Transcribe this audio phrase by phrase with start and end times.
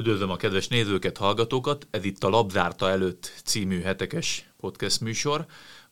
[0.00, 1.86] Üdvözlöm a kedves nézőket, hallgatókat!
[1.90, 5.46] Ez itt a Labzárta előtt című hetekes podcast műsor.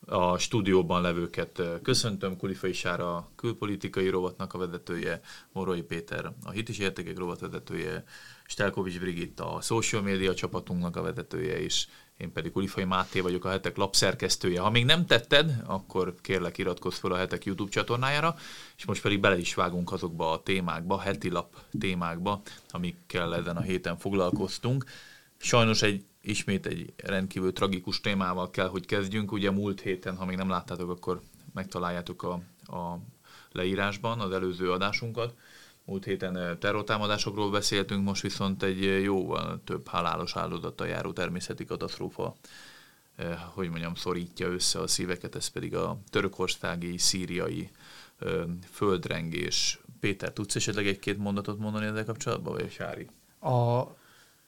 [0.07, 5.21] A stúdióban levőket köszöntöm, Kulifai Sára a külpolitikai rovatnak a vezetője,
[5.53, 8.05] Morai Péter a hitis értékek rovat vezetője,
[8.47, 11.89] Stelkovics Brigitta a social media csapatunknak a vezetője is,
[12.19, 14.61] én pedig Ulifai Máté vagyok, a hetek lapszerkesztője.
[14.61, 18.37] Ha még nem tetted, akkor kérlek iratkozz fel a hetek YouTube csatornájára,
[18.77, 23.61] és most pedig bele is vágunk azokba a témákba, heti lap témákba, amikkel ezen a
[23.61, 24.85] héten foglalkoztunk.
[25.37, 29.33] Sajnos egy ismét egy rendkívül tragikus témával kell, hogy kezdjünk.
[29.33, 31.21] Ugye múlt héten, ha még nem láttátok, akkor
[31.55, 32.33] megtaláljátok a,
[32.77, 32.99] a
[33.53, 35.35] leírásban az előző adásunkat.
[35.89, 42.37] Múlt héten terrortámadásokról beszéltünk, most viszont egy jóval több halálos áldozattal járó természeti katasztrófa,
[43.55, 47.71] hogy mondjam, szorítja össze a szíveket, ez pedig a törökországi, szíriai
[48.71, 49.81] földrengés.
[50.01, 53.09] Péter, tudsz esetleg egy-két mondatot mondani ezzel kapcsolatban, vagy Sári?
[53.41, 53.83] A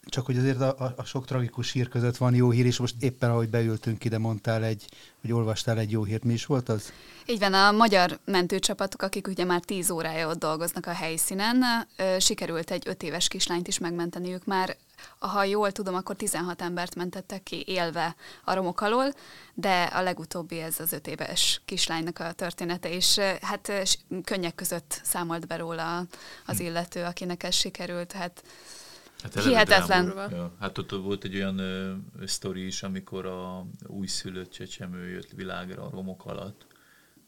[0.07, 2.95] csak hogy azért a, a, a sok tragikus hír között van jó hír, és most
[3.01, 4.85] éppen ahogy beültünk ide, mondtál egy,
[5.21, 6.93] vagy olvastál egy jó hírt, mi is volt az?
[7.27, 11.65] Így van, a magyar mentőcsapatok, akik ugye már 10 órája ott dolgoznak a helyszínen,
[12.19, 14.77] sikerült egy 5 éves kislányt is megmenteni, ők már
[15.19, 19.15] ha jól tudom, akkor 16 embert mentettek ki élve a romok alól,
[19.55, 23.73] de a legutóbbi ez az öt éves kislánynak a története, és hát
[24.25, 26.07] könnyek között számolt be róla
[26.47, 26.65] az hm.
[26.65, 28.43] illető, akinek ez sikerült, hát
[29.23, 30.13] Hát Hihetetlen.
[30.31, 31.93] Ja, hát ott volt egy olyan ö,
[32.27, 36.67] sztori is, amikor a újszülött csecsemő jött világra a romok alatt.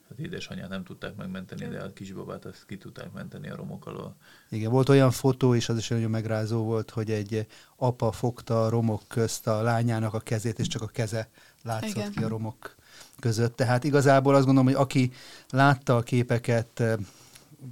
[0.09, 4.17] Hát édesanyját nem tudták megmenteni, de a kisbabát azt ki tudták menteni a romok alól.
[4.51, 8.69] Igen, volt olyan fotó, és az is nagyon megrázó volt, hogy egy apa fogta a
[8.69, 11.29] romok közt a lányának a kezét, és csak a keze
[11.63, 12.13] látszott Igen.
[12.13, 12.75] ki a romok
[13.21, 13.57] között.
[13.57, 15.13] Tehát igazából azt gondolom, hogy aki
[15.51, 16.83] látta a képeket,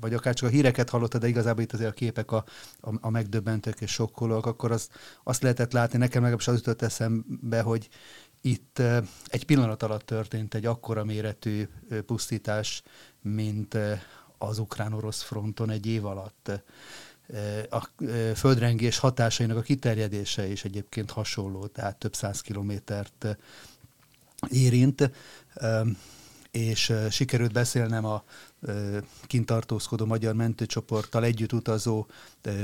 [0.00, 2.44] vagy akár csak a híreket hallotta, de igazából itt azért a képek a,
[2.80, 4.88] a, a megdöbbentők és sokkolók, akkor az,
[5.22, 7.88] azt lehetett látni, nekem legalábbis az jutott eszembe, hogy
[8.40, 8.82] itt
[9.26, 11.68] egy pillanat alatt történt egy akkora méretű
[12.06, 12.82] pusztítás,
[13.22, 13.76] mint
[14.38, 16.50] az ukrán-orosz fronton egy év alatt.
[17.70, 17.88] A
[18.34, 23.26] földrengés hatásainak a kiterjedése is egyébként hasonló, tehát több száz kilométert
[24.48, 25.10] érint
[26.50, 28.24] és sikerült beszélnem a
[29.26, 32.06] kintartózkodó magyar mentőcsoporttal együtt utazó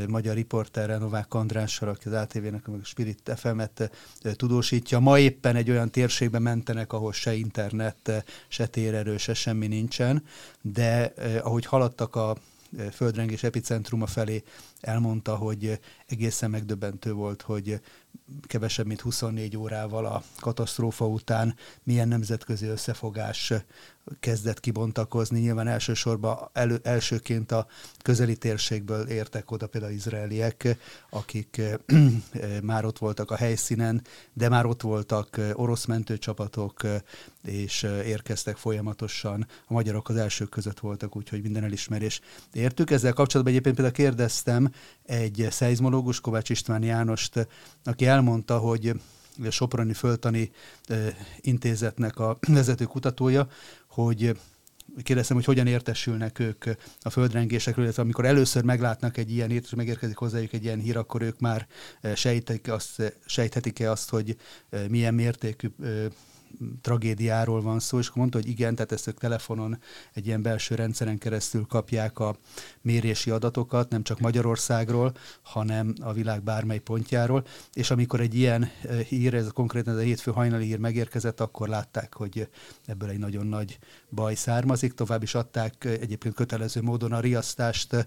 [0.08, 3.90] magyar riporterrel, Novák Andrással, aki az ATV-nek, a Spirit FM-et
[4.32, 4.98] tudósítja.
[4.98, 10.24] Ma éppen egy olyan térségben mentenek, ahol se internet, se térerő, se semmi nincsen,
[10.62, 11.12] de
[11.42, 12.36] ahogy haladtak a
[12.92, 14.42] földrengés epicentruma felé,
[14.80, 17.80] elmondta, hogy egészen megdöbbentő volt, hogy
[18.46, 23.52] kevesebb, mint 24 órával a katasztrófa után milyen nemzetközi összefogás
[24.20, 25.40] kezdett kibontakozni.
[25.40, 27.66] Nyilván elsősorban elő, elsőként a
[28.02, 30.76] közeli térségből értek oda például izraeliek,
[31.10, 31.62] akik
[32.62, 36.82] már ott voltak a helyszínen, de már ott voltak orosz mentőcsapatok,
[37.42, 39.46] és érkeztek folyamatosan.
[39.66, 42.20] A magyarok az elsők között voltak, úgyhogy minden elismerés
[42.52, 42.90] értük.
[42.90, 44.72] Ezzel kapcsolatban egyébként például kérdeztem
[45.06, 47.48] egy szeizmológus, Kovács István Jánost,
[47.84, 48.92] aki elmondta, hogy
[49.44, 50.50] a Soproni Föltani
[51.40, 53.48] Intézetnek a vezető kutatója,
[53.88, 54.38] hogy
[55.02, 56.64] kérdeztem, hogy hogyan értesülnek ők
[57.00, 61.22] a földrengésekről, illetve amikor először meglátnak egy ilyen és megérkezik hozzájuk egy ilyen hír, akkor
[61.22, 61.66] ők már
[62.14, 64.36] sejtik azt, sejthetik-e azt, hogy
[64.88, 65.68] milyen mértékű
[66.80, 69.78] tragédiáról van szó, és akkor mondta, hogy igen, tehát ezt ők telefonon
[70.12, 72.36] egy ilyen belső rendszeren keresztül kapják a
[72.80, 75.12] mérési adatokat, nem csak Magyarországról,
[75.42, 80.02] hanem a világ bármely pontjáról, és amikor egy ilyen eh, hír, ez konkrétan ez a
[80.02, 82.48] hétfő hajnali hír megérkezett, akkor látták, hogy
[82.86, 83.78] ebből egy nagyon nagy
[84.10, 88.06] baj származik, tovább is adták egyébként kötelező módon a riasztást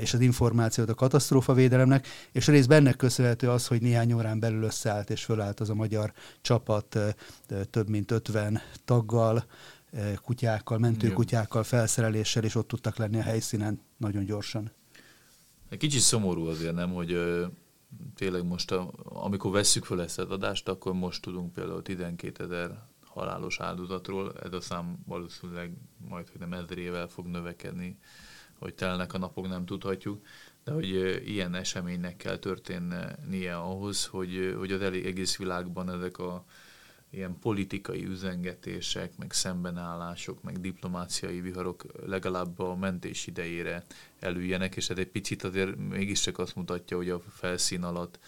[0.00, 5.10] és az információt a katasztrófavédelemnek, és részben ennek köszönhető az, hogy néhány órán belül összeállt
[5.10, 6.98] és fölállt az a magyar csapat
[7.70, 9.44] több mint 50 taggal,
[10.22, 14.70] kutyákkal, mentőkutyákkal, felszereléssel, és ott tudtak lenni a helyszínen nagyon gyorsan.
[15.78, 17.18] Kicsit szomorú azért, nem, hogy
[18.14, 18.74] tényleg most,
[19.04, 22.82] amikor vesszük fel ezt az adást, akkor most tudunk például 12 ezer
[23.14, 25.72] halálos áldozatról, ez a szám valószínűleg
[26.08, 27.98] majd, hogy nem ezrével fog növekedni,
[28.58, 30.26] hogy telnek a napok, nem tudhatjuk,
[30.64, 30.86] de hogy
[31.28, 36.44] ilyen eseménynek kell történnie ahhoz, hogy, hogy az egész világban ezek a
[37.10, 43.84] ilyen politikai üzengetések, meg szembenállások, meg diplomáciai viharok legalább a mentés idejére
[44.20, 48.18] elüljenek, és ez egy picit azért mégiscsak azt mutatja, hogy a felszín alatt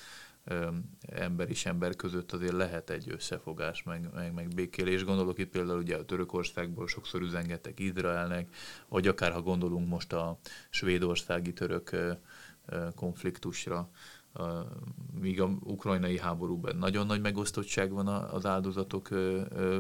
[1.01, 5.05] ember és ember között azért lehet egy összefogás, meg, meg, meg békélés.
[5.05, 8.55] Gondolok itt például ugye a Törökországból sokszor üzengetek Izraelnek,
[8.89, 10.39] vagy akár ha gondolunk most a
[10.71, 11.97] svédországi török
[12.95, 13.91] konfliktusra,
[15.21, 19.09] míg a ukrajnai háborúban nagyon nagy megosztottság van az áldozatok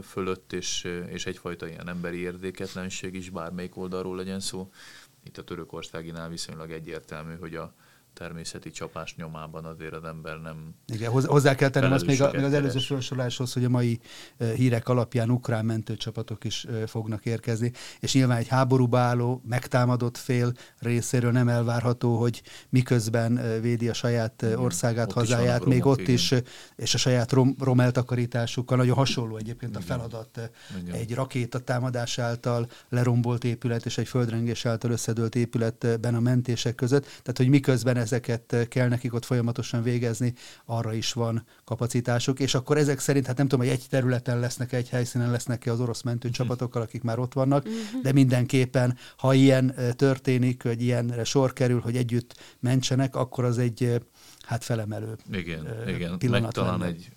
[0.02, 4.70] fölött, és, és egyfajta ilyen emberi érdéketlenség is, bármelyik oldalról legyen szó.
[5.24, 7.74] Itt a törökországinál viszonylag egyértelmű, hogy a,
[8.18, 10.74] természeti csapás nyomában azért az ember nem...
[10.86, 14.00] Igen, hozzá kell tennem azt még, a, még az előző sorsoláshoz, hogy a mai
[14.54, 21.32] hírek alapján ukrán mentőcsapatok is fognak érkezni, és nyilván egy háborúba álló, megtámadott fél részéről
[21.32, 26.14] nem elvárható, hogy miközben védi a saját igen, országát, ott hazáját, romok, még ott igen.
[26.14, 26.34] is,
[26.76, 29.82] és a saját rom, rom eltakarításukkal, nagyon hasonló egyébként igen.
[29.82, 30.94] a feladat igen.
[30.94, 37.04] egy rakéta támadás által lerombolt épület és egy földrengés által összedőlt épületben a mentések között,
[37.04, 42.54] tehát hogy miközben ezeket eh, kell nekik ott folyamatosan végezni, arra is van kapacitásuk, és
[42.54, 46.02] akkor ezek szerint, hát nem tudom, hogy egy területen lesznek, egy helyszínen lesznek-e az orosz
[46.02, 48.02] mentőcsapatokkal, akik már ott vannak, uh-huh.
[48.02, 53.58] de mindenképpen, ha ilyen eh, történik, hogy ilyenre sor kerül, hogy együtt mentsenek, akkor az
[53.58, 53.96] egy eh,
[54.40, 56.18] hát felemelő igen, igen.
[56.18, 57.08] pillanat meg talán egy,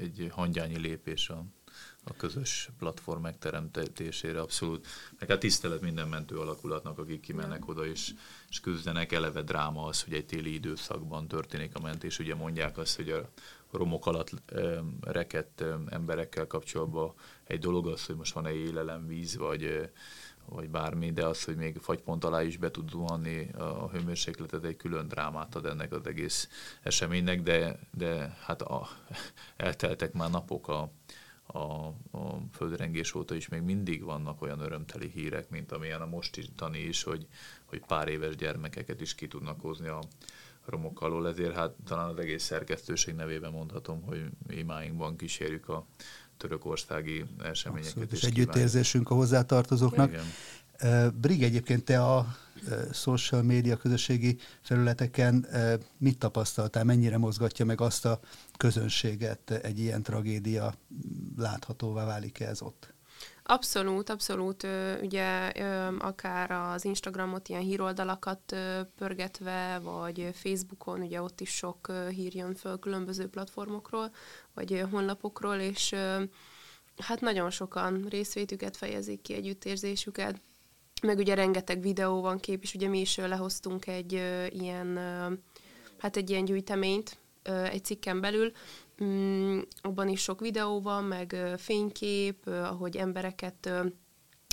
[0.00, 1.44] egy, egy hangyányi lépés a
[2.04, 4.86] a közös platform megteremtésére abszolút.
[5.18, 8.14] Meg hát tisztelet minden mentő alakulatnak, akik kimennek oda és,
[8.48, 9.12] és küzdenek.
[9.12, 12.18] Eleve dráma az, hogy egy téli időszakban történik a mentés.
[12.18, 13.28] Ugye mondják azt, hogy a
[13.70, 14.30] romok alatt
[15.00, 17.12] rekett emberekkel kapcsolatban
[17.44, 19.90] egy dolog az, hogy most van-e élelem, víz, vagy,
[20.44, 24.76] vagy bármi, de az, hogy még fagypont alá is be tud zuhanni a hőmérsékletet, egy
[24.76, 26.48] külön drámát ad ennek az egész
[26.82, 28.88] eseménynek, de, de hát a,
[29.56, 30.92] elteltek már napok a,
[31.52, 36.78] a, a földrengés óta is még mindig vannak olyan örömteli hírek, mint amilyen a mostani
[36.78, 37.26] is, hogy,
[37.64, 40.00] hogy pár éves gyermekeket is ki tudnak hozni a
[40.64, 45.86] romok alól, ezért hát talán az egész szerkesztőség nevében mondhatom, hogy imáinkban kísérjük a
[46.36, 47.96] törökországi eseményeket.
[47.96, 50.10] Abszolút, és együttérzésünk a hozzátartozóknak.
[50.10, 51.14] Igen.
[51.20, 52.36] Brig, egyébként te a
[52.92, 55.46] social média közösségi felületeken
[55.98, 58.20] mit tapasztaltál, mennyire mozgatja meg azt a
[58.56, 60.74] közönséget egy ilyen tragédia,
[61.36, 62.92] láthatóvá válik -e ez ott?
[63.44, 64.66] Abszolút, abszolút.
[65.02, 65.52] Ugye
[65.98, 68.56] akár az Instagramot, ilyen híroldalakat
[68.96, 74.10] pörgetve, vagy Facebookon, ugye ott is sok hír jön föl különböző platformokról,
[74.54, 75.94] vagy honlapokról, és
[76.96, 80.40] hát nagyon sokan részvétüket fejezik ki, együttérzésüket,
[81.02, 84.12] meg ugye rengeteg videó van, kép, és ugye mi is lehoztunk egy
[84.48, 84.98] ilyen,
[85.98, 88.52] hát egy ilyen gyűjteményt egy cikken belül,
[89.04, 93.70] mm, abban is sok videó van, meg fénykép, ahogy embereket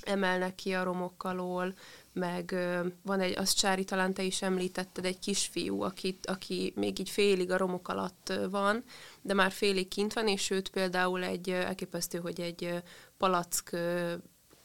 [0.04, 1.74] emelnek ki a romok alól,
[2.13, 2.56] meg
[3.04, 7.51] van egy, azt Csári, talán te is említetted, egy kisfiú, akit, aki még így félig
[7.51, 8.84] a romok alatt van,
[9.22, 12.84] de már félig kint van, és őt például egy elképesztő, hogy egy
[13.18, 13.78] palack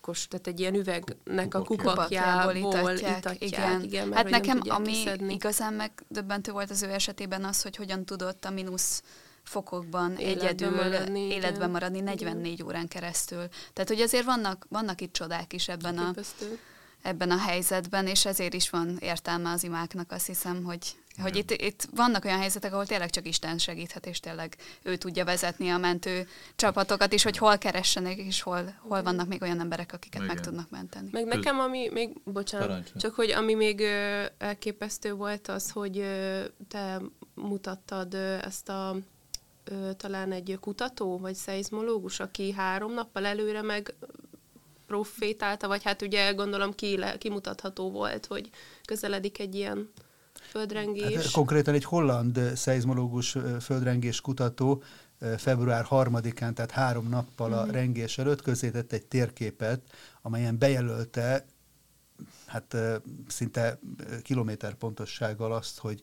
[0.05, 3.19] pakkos, tehát egy ilyen üvegnek a kupakjából itatják.
[3.19, 3.83] itatják igen.
[3.83, 5.35] igen hát nekem, ami kiszedni.
[5.35, 9.03] igazán megdöbbentő volt az ő esetében az, hogy hogyan tudott a mínusz
[9.43, 12.67] fokokban életben egyedül maradni, életben maradni 44 igen.
[12.67, 13.49] órán keresztül.
[13.73, 16.15] Tehát, hogy azért vannak, vannak itt csodák is ebben a,
[17.03, 21.51] ebben a helyzetben, és ezért is van értelme az imáknak, azt hiszem, hogy hogy itt,
[21.51, 25.79] itt vannak olyan helyzetek, ahol tényleg csak Isten segíthet, és tényleg ő tudja vezetni a
[25.79, 30.35] mentő csapatokat is, hogy hol keressenek, és hol, hol vannak még olyan emberek, akiket Igen.
[30.35, 31.09] meg tudnak menteni.
[31.13, 33.01] Meg nekem, ami még, bocsánat, Parancsolj.
[33.01, 37.01] csak hogy ami még ö, elképesztő volt az, hogy ö, te
[37.35, 38.97] mutattad ö, ezt a
[39.65, 43.95] ö, talán egy kutató, vagy szeizmológus, aki három nappal előre meg
[44.87, 48.51] profétálta, vagy hát ugye gondolom ki, le, kimutatható volt, hogy
[48.85, 49.91] közeledik egy ilyen
[50.41, 51.15] földrengés.
[51.15, 54.83] Hát, konkrétan egy holland szeizmológus földrengés kutató
[55.37, 57.71] február 3-án, tehát három nappal a mhm.
[57.71, 59.81] rengés előtt közzétett egy térképet,
[60.23, 61.45] amelyen bejelölte
[62.47, 62.77] hát
[63.29, 63.79] szinte
[64.23, 66.03] kilométer pontossággal azt, hogy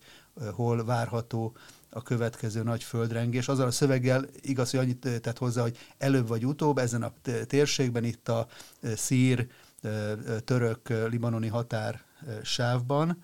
[0.53, 1.55] hol várható
[1.89, 3.47] a következő nagy földrengés.
[3.47, 7.13] Azzal a szöveggel igaz, hogy annyit tett hozzá, hogy előbb vagy utóbb ezen a
[7.47, 8.47] térségben, itt a
[8.95, 9.47] szír,
[10.43, 12.03] török, libanoni határ
[12.43, 13.23] sávban,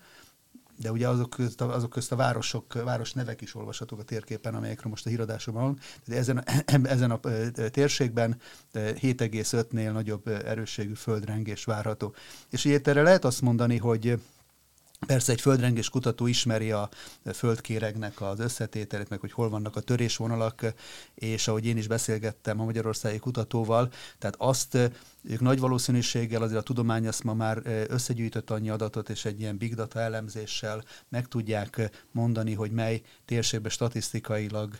[0.80, 4.54] de ugye azok közt, a, azok közt a városok, város nevek is olvashatók a térképen,
[4.54, 5.78] amelyekről most a híradásban van.
[6.16, 6.44] Ezen,
[6.84, 7.20] ezen a
[7.70, 8.40] térségben
[8.74, 12.14] 7,5-nél nagyobb erősségű földrengés várható.
[12.50, 14.20] És így erre lehet azt mondani, hogy
[15.06, 16.88] Persze egy földrengés kutató ismeri a
[17.32, 20.74] földkéregnek az összetételét, meg hogy hol vannak a törésvonalak,
[21.14, 24.74] és ahogy én is beszélgettem a magyarországi kutatóval, tehát azt
[25.22, 29.58] ők nagy valószínűséggel azért a tudomány azt ma már összegyűjtött annyi adatot, és egy ilyen
[29.58, 34.78] big data elemzéssel meg tudják mondani, hogy mely térségben statisztikailag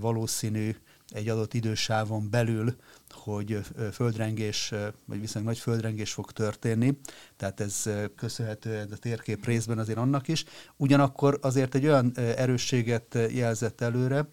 [0.00, 0.76] valószínű
[1.08, 2.76] egy adott idősávon belül,
[3.16, 3.58] hogy
[3.92, 4.72] földrengés,
[5.04, 6.98] vagy viszonylag nagy földrengés fog történni,
[7.36, 10.44] tehát ez köszönhető a térkép részben azért annak is.
[10.76, 14.28] Ugyanakkor azért egy olyan erősséget jelzett előre,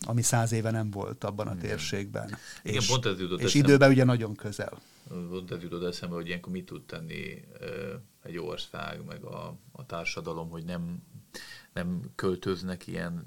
[0.00, 2.36] ami száz éve nem volt abban a térségben.
[2.62, 3.68] Igen, és, pont ez jutott és eszembe.
[3.68, 4.80] időben ugye nagyon közel.
[5.08, 7.44] Pont ez jutott eszembe, hogy ilyenkor mit tud tenni
[8.22, 11.02] egy ország, meg a, a társadalom, hogy nem
[11.78, 13.24] nem költöznek ilyen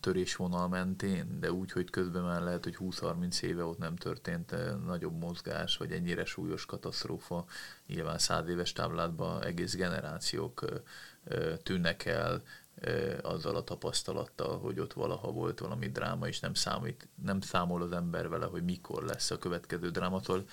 [0.00, 4.54] törésvonal mentén, de úgy, hogy közben már lehet, hogy 20-30 éve ott nem történt
[4.84, 7.44] nagyobb mozgás, vagy ennyire súlyos katasztrófa.
[7.86, 10.64] Nyilván száz éves táblátban egész generációk
[11.62, 12.42] tűnnek el,
[13.22, 17.92] azzal a tapasztalattal, hogy ott valaha volt valami dráma, és nem, számít, nem számol az
[17.92, 20.44] ember vele, hogy mikor lesz a következő drámatól.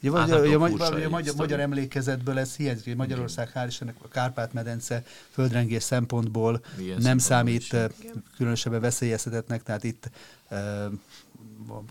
[0.00, 4.08] Ugye, vagy, a, a, magyar, a magyar, magyar emlékezetből ez hiányzik, Magyarország hál' Istennek a
[4.08, 7.72] Kárpát-medence földrengés szempontból Milyen nem számít is.
[8.36, 10.10] különösebben veszélyeztetetnek, tehát itt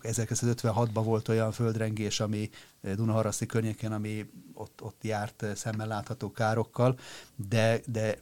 [0.01, 2.49] 1956-ban volt olyan földrengés, ami
[2.81, 6.97] Dunaharaszti környéken, ami ott, ott járt szemmel látható károkkal,
[7.35, 8.17] de, de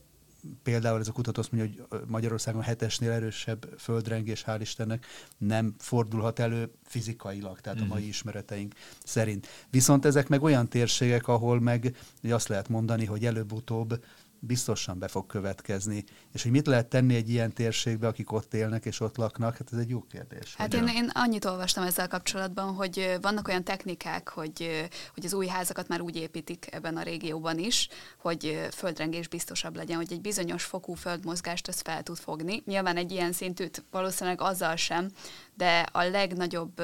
[0.63, 5.05] például ez a kutató azt mondja, hogy Magyarországon hetesnél erősebb földrengés, hál' Istennek,
[5.38, 7.91] nem fordulhat elő fizikailag, tehát uh-huh.
[7.91, 8.12] a mai mhm.
[8.12, 9.48] ismereteink szerint.
[9.69, 11.95] Viszont ezek meg olyan térségek, ahol meg
[12.29, 14.03] azt lehet mondani, hogy előbb-utóbb
[14.43, 16.03] biztosan be fog következni.
[16.33, 19.67] És hogy mit lehet tenni egy ilyen térségbe, akik ott élnek és ott laknak, hát
[19.71, 20.55] ez egy jó kérdés.
[20.55, 25.48] Hát én, én annyit olvastam ezzel kapcsolatban, hogy vannak olyan technikák, hogy, hogy az új
[25.48, 30.63] házakat már úgy építik ebben a régióban is, hogy földrengés biztosabb legyen, hogy egy bizonyos
[30.63, 32.62] fokú földmozgást ezt fel tud fogni.
[32.65, 35.12] Nyilván egy ilyen szintűt valószínűleg azzal sem,
[35.53, 36.81] de a legnagyobb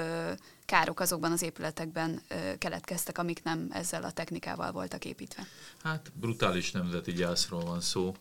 [0.68, 2.22] károk azokban az épületekben
[2.58, 5.44] keletkeztek, amik nem ezzel a technikával voltak építve.
[5.84, 8.16] Hát brutális nemzeti gyászról van szó,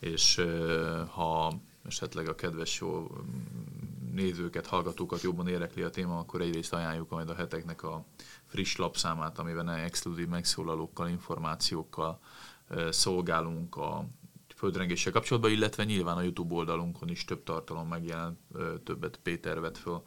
[0.00, 0.44] és
[1.10, 1.52] ha
[1.86, 3.10] esetleg a kedves jó
[4.12, 8.04] nézőket, hallgatókat jobban érekli a téma, akkor egyrészt ajánljuk majd a heteknek a
[8.46, 12.18] friss lapszámát, amiben exkluzív megszólalókkal, információkkal
[12.90, 14.04] szolgálunk a
[14.54, 18.38] földrengéssel kapcsolatban, illetve nyilván a YouTube oldalunkon is több tartalom megjelent,
[18.84, 20.02] többet Péter vett föl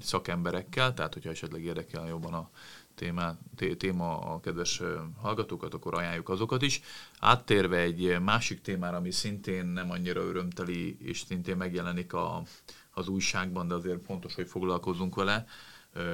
[0.00, 2.50] szakemberekkel, tehát hogyha esetleg érdekel jobban a
[2.94, 3.36] téma,
[3.76, 4.82] téma a kedves
[5.20, 6.80] hallgatókat, akkor ajánljuk azokat is.
[7.20, 12.42] Áttérve egy másik témára, ami szintén nem annyira örömteli, és szintén megjelenik a,
[12.90, 15.46] az újságban, de azért fontos, hogy foglalkozunk vele.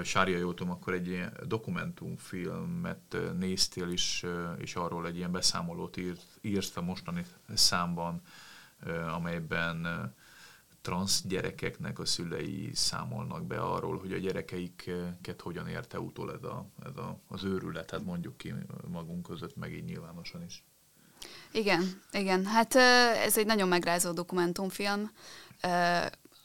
[0.04, 4.24] Sárja Jótom, akkor egy dokumentumfilmet néztél is,
[4.58, 8.22] és arról egy ilyen beszámolót írt, írt a mostani számban,
[9.14, 10.12] amelyben
[10.80, 16.66] transz gyerekeknek a szülei számolnak be arról, hogy a gyerekeiket hogyan érte utol ez, a,
[16.84, 18.54] ez a, az őrület, hát mondjuk ki
[18.88, 20.64] magunk között, meg így nyilvánosan is.
[21.52, 22.44] Igen, igen.
[22.44, 22.74] Hát
[23.24, 25.10] ez egy nagyon megrázó dokumentumfilm.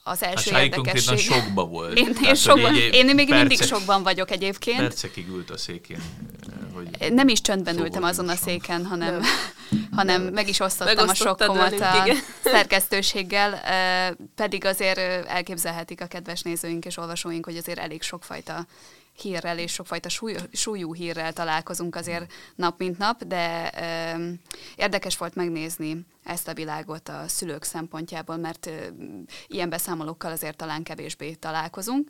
[0.07, 1.17] Az első hát érdekesség...
[1.17, 1.97] sokba volt.
[1.97, 4.77] Én, én, sokban, én még percek, mindig sokban vagyok egyébként.
[4.77, 6.01] Percekig ült a székén.
[6.73, 9.21] Hogy nem is csöndben ültem azon a széken, hanem,
[9.97, 12.17] hanem meg is osztottam a sokkomat velünk, a igen.
[12.43, 13.61] szerkesztőséggel,
[14.35, 14.97] pedig azért
[15.27, 18.65] elképzelhetik a kedves nézőink és olvasóink, hogy azért elég sokfajta
[19.15, 23.71] hírrel és sokfajta súly, súlyú hírrel találkozunk azért nap mint nap, de
[24.15, 24.31] ö,
[24.75, 28.87] érdekes volt megnézni ezt a világot a szülők szempontjából, mert ö,
[29.47, 32.09] ilyen beszámolókkal azért talán kevésbé találkozunk.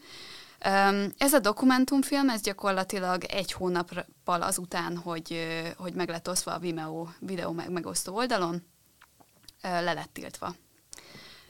[1.17, 5.47] Ez a dokumentumfilm, ez gyakorlatilag egy hónappal azután, hogy,
[5.77, 8.63] hogy meg lett osztva a Vimeo videó megosztó oldalon,
[9.61, 10.55] le lett tiltva.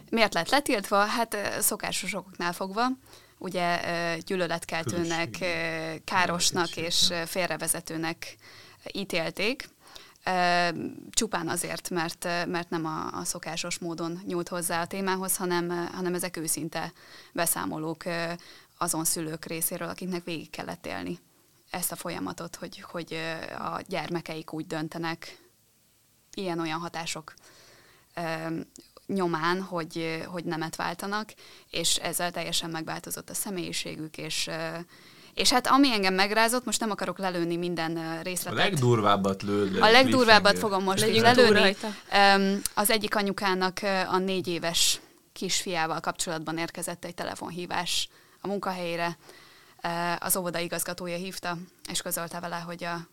[0.09, 0.97] Miért lett letiltva?
[1.05, 2.87] Hát szokásos okoknál fogva.
[3.45, 3.79] Ugye
[4.19, 5.29] gyűlöletkeltőnek,
[6.03, 8.35] károsnak és félrevezetőnek
[8.91, 9.69] ítélték.
[11.09, 16.13] Csupán azért, mert, mert nem a, a szokásos módon nyújt hozzá a témához, hanem, hanem
[16.13, 16.93] ezek őszinte
[17.33, 18.03] beszámolók
[18.77, 21.19] azon szülők részéről, akiknek végig kellett élni
[21.69, 23.13] ezt a folyamatot, hogy, hogy
[23.57, 25.37] a gyermekeik úgy döntenek,
[26.33, 27.33] ilyen-olyan hatások
[29.07, 31.33] nyomán, hogy, hogy nemet váltanak,
[31.69, 34.49] és ezzel teljesen megváltozott a személyiségük, és
[35.33, 38.59] és hát ami engem megrázott, most nem akarok lelőni minden részletet.
[38.59, 39.81] A legdurvábbat lőd.
[39.81, 41.75] A legdurvábbat fogom most Legyünk lelőni.
[42.73, 44.99] Az egyik anyukának a négy éves
[45.33, 48.09] kisfiával kapcsolatban érkezett egy telefonhívás
[48.41, 49.17] a munkahelyére
[50.19, 51.57] az óvoda igazgatója hívta,
[51.89, 53.07] és közölte vele, hogy a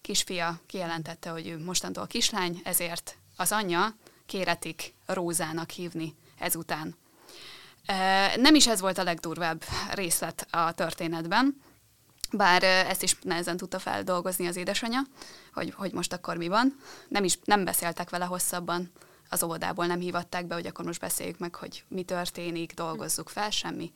[0.00, 3.94] kisfia kijelentette, hogy ő mostantól kislány, ezért az anyja
[4.30, 6.96] kéretik Rózának hívni ezután.
[8.36, 11.62] Nem is ez volt a legdurvább részlet a történetben,
[12.32, 15.00] bár ezt is nehezen tudta feldolgozni az édesanyja,
[15.52, 16.76] hogy, hogy most akkor mi van.
[17.08, 18.90] Nem is nem beszéltek vele hosszabban
[19.28, 23.50] az óvodából nem hívatták be, hogy akkor most beszéljük meg, hogy mi történik, dolgozzuk fel,
[23.50, 23.92] semmi.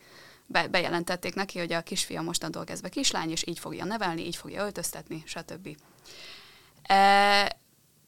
[0.47, 4.63] Be, bejelentették neki, hogy a kisfia mostantól kezdve kislány, és így fogja nevelni, így fogja
[4.63, 5.77] öltöztetni, stb.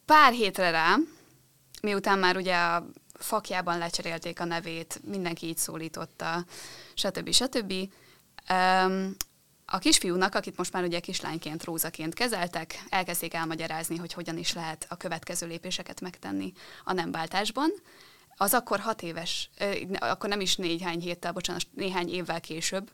[0.05, 0.95] Pár hétre rá,
[1.81, 6.45] miután már ugye a fakjában lecserélték a nevét, mindenki így szólította,
[6.93, 7.31] stb.
[7.31, 7.73] stb.
[9.65, 14.85] A kisfiúnak, akit most már ugye kislányként, rózaként kezeltek, elkezdték elmagyarázni, hogy hogyan is lehet
[14.89, 16.53] a következő lépéseket megtenni
[16.83, 17.69] a nemváltásban.
[18.35, 19.49] Az akkor hat éves,
[19.99, 22.91] akkor nem is néhány héttel, bocsánat, néhány évvel később,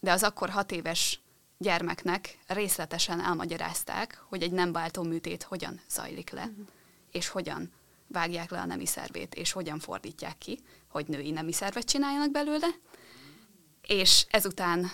[0.00, 1.20] de az akkor hat éves
[1.58, 6.66] gyermeknek részletesen elmagyarázták, hogy egy nem váltó műtét hogyan zajlik le, uh-huh.
[7.10, 7.72] és hogyan
[8.08, 12.66] vágják le a nemi szervét, és hogyan fordítják ki, hogy női nemi szervet csináljanak belőle,
[13.82, 14.90] és ezután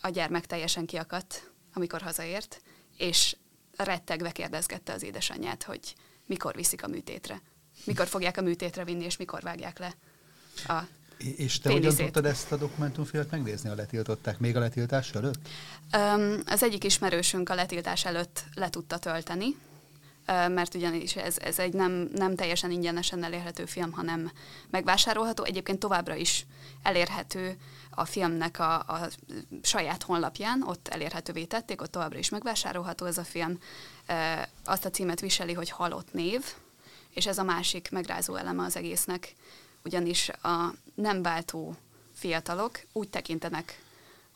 [0.00, 2.62] a gyermek teljesen kiakadt, amikor hazaért,
[2.96, 3.36] és
[3.76, 5.94] rettegve kérdezgette az édesanyját, hogy
[6.26, 7.42] mikor viszik a műtétre.
[7.84, 9.94] Mikor fogják a műtétre vinni, és mikor vágják le
[10.66, 10.82] a
[11.36, 15.48] És te hogyan tudtad ezt a dokumentumfilmet megnézni, a letiltották még a letiltás előtt?
[15.96, 19.56] Um, az egyik ismerősünk a letiltás előtt le tudta tölteni,
[20.26, 24.30] mert ugyanis ez, ez egy nem, nem teljesen ingyenesen elérhető film, hanem
[24.70, 25.44] megvásárolható.
[25.44, 26.46] Egyébként továbbra is
[26.82, 27.56] elérhető
[27.90, 29.08] a filmnek a, a
[29.62, 33.58] saját honlapján, ott elérhetővé tették, ott továbbra is megvásárolható ez a film.
[34.64, 36.44] Azt a címet viseli, hogy Halott név,
[37.10, 39.34] és ez a másik megrázó eleme az egésznek,
[39.84, 41.74] ugyanis a nem váltó
[42.14, 43.82] fiatalok úgy tekintenek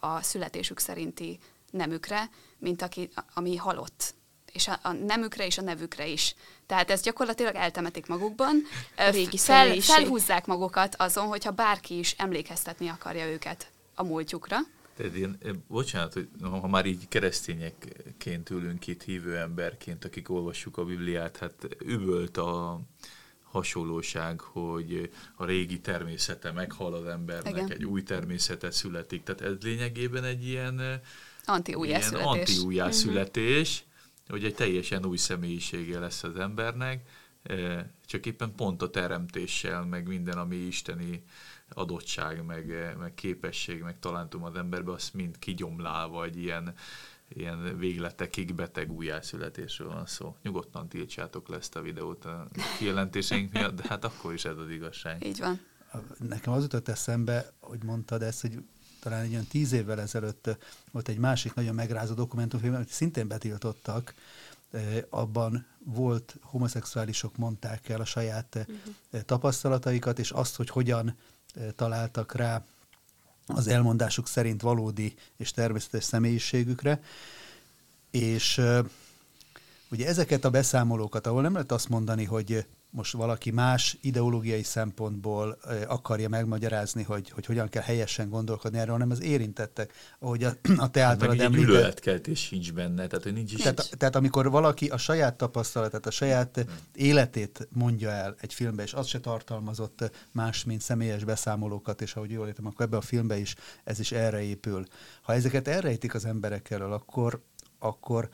[0.01, 1.39] a születésük szerinti
[1.71, 4.15] nemükre, mint aki, ami halott
[4.59, 6.35] és a, a nemükre és a nevükre is.
[6.67, 8.63] Tehát ezt gyakorlatilag eltemetik magukban,
[8.97, 14.57] régi fel, felhúzzák magukat azon, hogyha bárki is emlékeztetni akarja őket a múltjukra.
[14.97, 15.39] Tehát én,
[15.69, 21.77] bocsánat, hogy ha már így keresztényekként ülünk itt, hívő emberként, akik olvassuk a Bibliát, hát
[21.85, 22.81] üvölt a
[23.43, 27.71] hasonlóság, hogy a régi természete meghal az embernek, Igen.
[27.71, 29.23] egy új természete születik.
[29.23, 31.01] Tehát ez lényegében egy ilyen
[31.45, 32.25] anti-újjászületés.
[32.27, 33.85] Anti-újjászületés,
[34.29, 37.09] hogy egy teljesen új személyisége lesz az embernek,
[37.43, 41.23] e, csak éppen pont a teremtéssel, meg minden, ami isteni
[41.69, 46.75] adottság, meg, e, meg képesség, meg talentum az emberbe, azt mind kigyomlálva egy ilyen,
[47.29, 50.37] ilyen végletekig beteg újjászületésről van szó.
[50.43, 52.49] Nyugodtan tiltsátok le ezt a videót a
[52.79, 55.27] kijelentéseink miatt, de hát akkor is ez az igazság.
[55.27, 55.61] Így van.
[56.19, 58.59] Nekem az jutott eszembe, hogy mondtad ezt, hogy
[59.09, 60.57] talán egy olyan tíz évvel ezelőtt
[60.91, 64.15] volt egy másik nagyon megrázó dokumentumfilm, amit szintén betiltottak,
[65.09, 69.23] abban volt homoszexuálisok mondták el a saját uh-huh.
[69.25, 71.17] tapasztalataikat, és azt, hogy hogyan
[71.77, 72.65] találtak rá
[73.47, 77.03] az elmondásuk szerint valódi és természetes személyiségükre.
[78.11, 78.61] És
[79.91, 85.59] ugye ezeket a beszámolókat, ahol nem lehet azt mondani, hogy most valaki más ideológiai szempontból
[85.87, 90.91] akarja megmagyarázni, hogy, hogy hogyan kell helyesen gondolkodni erről, hanem az érintettek, ahogy a, a
[90.91, 91.67] te általad hát említett.
[91.67, 93.61] gyűlöletkeltés sincs benne, tehát hogy nincs is.
[93.61, 96.75] Tehát, tehát amikor valaki a saját tapasztalatát, a saját hmm.
[96.95, 102.31] életét mondja el egy filmbe, és az se tartalmazott más, mint személyes beszámolókat, és ahogy
[102.31, 104.85] jól értem, akkor ebbe a filmbe is ez is erre épül.
[105.23, 107.43] Ha ezeket elrejtik az emberek elől, akkor,
[107.79, 108.29] akkor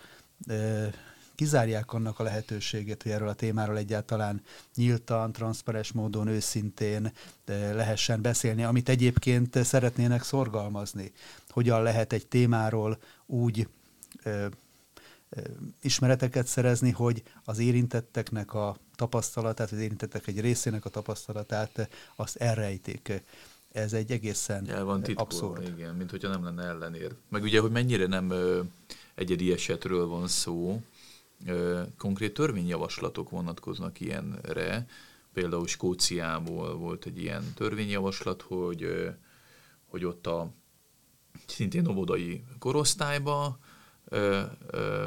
[1.34, 4.42] kizárják annak a lehetőségét, hogy erről a témáról egyáltalán
[4.74, 7.12] nyíltan, transzparens módon, őszintén
[7.46, 11.12] lehessen beszélni, amit egyébként szeretnének szorgalmazni.
[11.48, 13.68] Hogyan lehet egy témáról úgy
[14.22, 14.46] ö,
[15.30, 15.40] ö,
[15.80, 23.22] ismereteket szerezni, hogy az érintetteknek a tapasztalatát, az érintettek egy részének a tapasztalatát azt elrejtik
[23.74, 25.78] ez egy egészen El van titkolva, abszurd.
[25.78, 27.14] igen, mint hogyha nem lenne ellenér.
[27.28, 28.60] Meg ugye, hogy mennyire nem ö,
[29.14, 30.82] egyedi esetről van szó,
[31.98, 34.86] konkrét törvényjavaslatok vonatkoznak ilyenre.
[35.32, 39.10] Például Skóciából volt egy ilyen törvényjavaslat, hogy,
[39.86, 40.50] hogy ott a
[41.46, 43.58] szintén óvodai korosztályba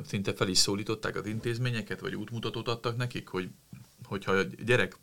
[0.06, 3.50] szinte fel is szólították az intézményeket, vagy útmutatót adtak nekik, hogy
[4.04, 4.97] hogyha a gyerek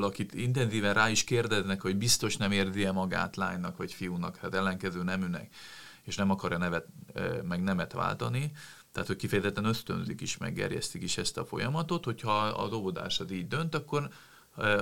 [0.00, 5.02] akit intenzíven rá is kérdeznek, hogy biztos nem érzi-e magát lánynak vagy fiúnak, hát ellenkező
[5.02, 5.54] neműnek,
[6.02, 6.86] és nem akar-e nevet,
[7.42, 8.52] meg nemet váltani,
[8.92, 13.48] tehát, hogy kifejezetten ösztönzik is, meggerjesztik is ezt a folyamatot, hogyha az óvodás az így
[13.48, 14.10] dönt, akkor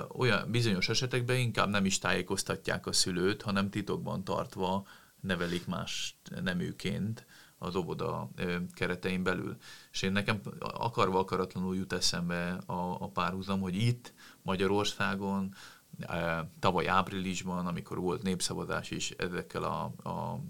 [0.08, 4.86] olyan bizonyos esetekben inkább nem is tájékoztatják a szülőt, hanem titokban tartva
[5.20, 7.26] nevelik más neműként
[7.58, 8.30] az óvoda
[8.72, 9.56] keretein belül.
[9.92, 15.54] És én nekem akarva akaratlanul jut eszembe a, a párhuzam, hogy itt Magyarországon
[16.58, 20.40] tavaly áprilisban, amikor volt népszavazás is ezekkel a, a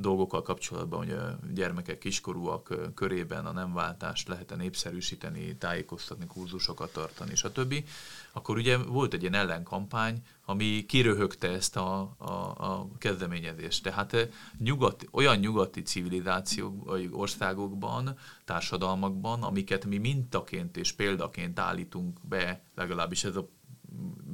[0.00, 7.84] dolgokkal kapcsolatban, hogy a gyermekek kiskorúak körében a nemváltást lehet-e népszerűsíteni, tájékoztatni, kurzusokat tartani, stb.,
[8.32, 13.82] akkor ugye volt egy ilyen ellenkampány, ami kiröhögte ezt a, a, a kezdeményezést.
[13.82, 22.62] Tehát nyugat, olyan nyugati civilizációk vagy országokban, társadalmakban, amiket mi mintaként és példaként állítunk be,
[22.74, 23.48] legalábbis ez a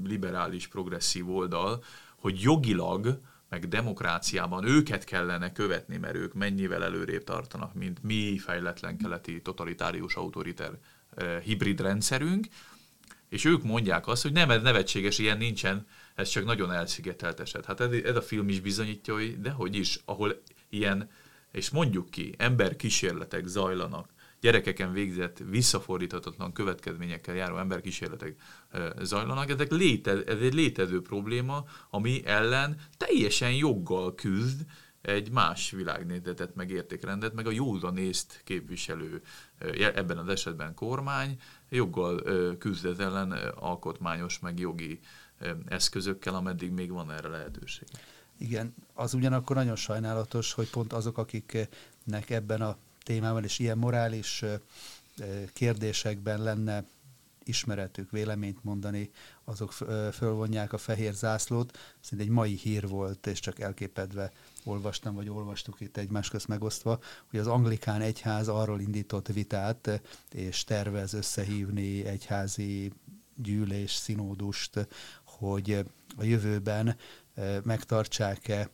[0.04, 1.82] liberális, progresszív oldal,
[2.16, 3.20] hogy jogilag
[3.54, 10.14] meg demokráciában őket kellene követni, mert ők mennyivel előrébb tartanak, mint mi fejletlen keleti totalitárius
[10.14, 10.78] autoriter
[11.16, 12.46] eh, hibrid rendszerünk,
[13.28, 17.64] és ők mondják azt, hogy nem, ez nevetséges, ilyen nincsen, ez csak nagyon elszigetelt eset.
[17.64, 21.10] Hát ez, ez a film is bizonyítja, hogy dehogy is, ahol ilyen,
[21.52, 24.08] és mondjuk ki, emberkísérletek zajlanak,
[24.44, 28.36] gyerekeken végzett visszafordíthatatlan következményekkel járó emberkísérletek
[29.02, 29.50] zajlanak.
[29.50, 34.60] Ezek léte, ez egy létező probléma, ami ellen teljesen joggal küzd
[35.02, 39.22] egy más világnézetet, meg értékrendet, meg a józanészt képviselő,
[39.78, 41.36] ebben az esetben kormány,
[41.68, 42.22] joggal
[42.58, 45.00] küzd ez ellen alkotmányos, meg jogi
[45.66, 47.88] eszközökkel, ameddig még van erre lehetőség.
[48.38, 54.44] Igen, az ugyanakkor nagyon sajnálatos, hogy pont azok, akiknek ebben a témában és ilyen morális
[55.52, 56.84] kérdésekben lenne
[57.44, 59.10] ismeretük, véleményt mondani,
[59.44, 59.72] azok
[60.12, 61.78] fölvonják a fehér zászlót.
[62.00, 64.32] Szinte egy mai hír volt, és csak elképedve
[64.64, 70.00] olvastam, vagy olvastuk itt egymás közt megosztva, hogy az anglikán egyház arról indított vitát,
[70.32, 72.92] és tervez összehívni egyházi
[73.36, 74.88] gyűlés, színódust,
[75.24, 75.84] hogy
[76.16, 76.96] a jövőben
[77.62, 78.70] megtartsák-e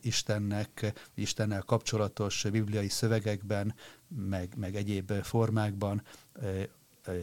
[0.00, 3.74] Istennek, Istennel kapcsolatos bibliai szövegekben,
[4.08, 6.02] meg, meg egyéb formákban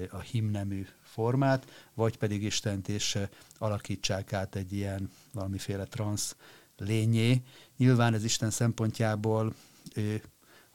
[0.10, 3.18] a himnemű formát, vagy pedig Istent is
[3.58, 6.36] alakítsák át egy ilyen valamiféle transz
[6.78, 7.42] lényé.
[7.78, 9.54] Nyilván ez Isten szempontjából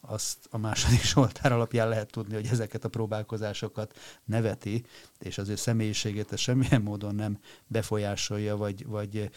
[0.06, 4.84] azt a második soltár alapján lehet tudni, hogy ezeket a próbálkozásokat neveti,
[5.18, 9.30] és az ő személyiségét ez semmilyen módon nem befolyásolja, vagy, vagy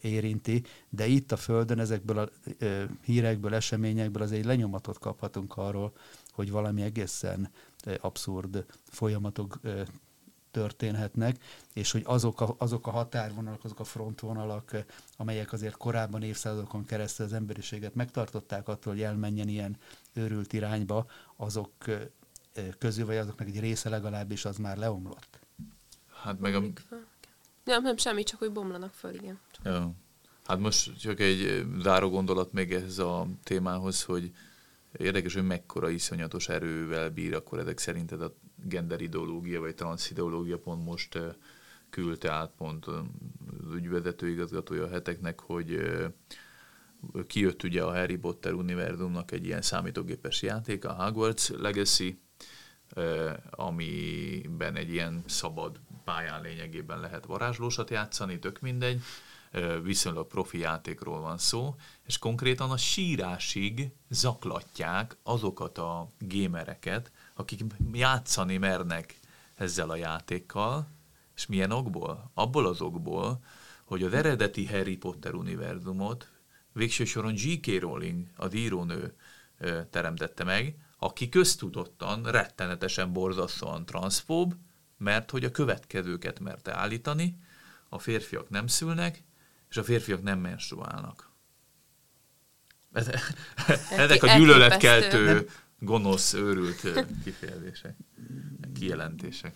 [0.00, 2.28] érinti, de itt a Földön ezekből a
[3.04, 5.92] hírekből, eseményekből azért egy lenyomatot kaphatunk arról,
[6.30, 7.50] hogy valami egészen
[8.00, 9.60] abszurd folyamatok
[10.56, 11.36] történhetnek,
[11.72, 14.76] és hogy azok a, azok a határvonalak, azok a frontvonalak,
[15.16, 19.76] amelyek azért korábban évszázadokon keresztül az emberiséget megtartották attól, hogy elmenjen ilyen
[20.16, 21.72] őrült irányba, azok
[22.78, 25.40] közül, vagy azoknak egy része legalábbis az már leomlott.
[26.22, 26.62] Hát meg a...
[27.64, 29.40] Nem, nem semmi, csak hogy bomlanak föl, igen.
[29.64, 29.92] Ja.
[30.44, 34.32] Hát most csak egy záró gondolat még ehhez a témához, hogy
[34.92, 40.84] érdekes, hogy mekkora iszonyatos erővel bír akkor ezek szerinted a gender ideológia vagy transideológia pont
[40.84, 41.18] most
[41.90, 43.04] küldte át pont az
[43.74, 45.80] ügyvezető igazgatója a heteknek, hogy
[47.26, 52.20] kijött ugye a Harry Potter univerzumnak egy ilyen számítógépes játék, a Hogwarts Legacy,
[53.50, 59.02] amiben egy ilyen szabad pályán lényegében lehet varázslósat játszani, tök mindegy,
[59.82, 61.74] viszonylag profi játékról van szó,
[62.06, 67.60] és konkrétan a sírásig zaklatják azokat a gémereket, akik
[67.92, 69.20] játszani mernek
[69.54, 70.88] ezzel a játékkal,
[71.36, 72.30] és milyen okból?
[72.34, 73.44] Abból az okból,
[73.84, 76.30] hogy az eredeti Harry Potter univerzumot
[76.76, 77.80] végső soron J.K.
[77.80, 79.14] Rowling, az írónő
[79.90, 84.54] teremtette meg, aki köztudottan, rettenetesen borzasztóan transzfób,
[84.96, 87.38] mert hogy a következőket merte állítani,
[87.88, 89.22] a férfiak nem szülnek,
[89.70, 91.30] és a férfiak nem menstruálnak.
[93.90, 96.80] Ezek a gyűlöletkeltő, gonosz, őrült
[97.24, 97.96] kifejezések,
[98.74, 99.54] kijelentések.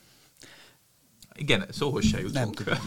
[1.40, 2.34] Igen, szóhoz se jutunk.
[2.34, 2.78] Nem tudom.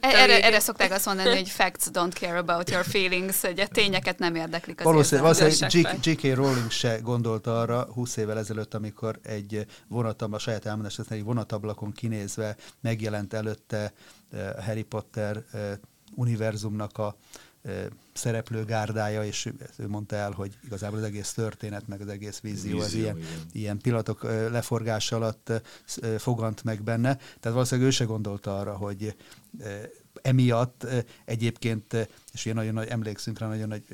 [0.00, 4.18] erre, erre szokták azt mondani, hogy facts don't care about your feelings, hogy a tényeket
[4.18, 6.34] nem érdeklik az Valószínűleg, valószínűleg J.K.
[6.34, 11.92] Rowling se gondolta arra 20 évvel ezelőtt, amikor egy vonatab, a saját elmondás egy vonatablakon
[11.92, 13.92] kinézve megjelent előtte
[14.32, 15.60] eh, Harry Potter eh,
[16.14, 17.16] univerzumnak a
[18.12, 22.78] szereplő gárdája, és ő mondta el, hogy igazából az egész történet, meg az egész vízió,
[22.78, 23.18] vízió az ilyen,
[23.52, 25.52] ilyen pillanatok leforgása alatt
[26.18, 27.16] fogant meg benne.
[27.16, 29.16] Tehát valószínűleg ő se gondolta arra, hogy
[30.22, 30.86] emiatt
[31.24, 33.84] egyébként, és ilyen nagyon nagy, emlékszünk rá, nagyon nagy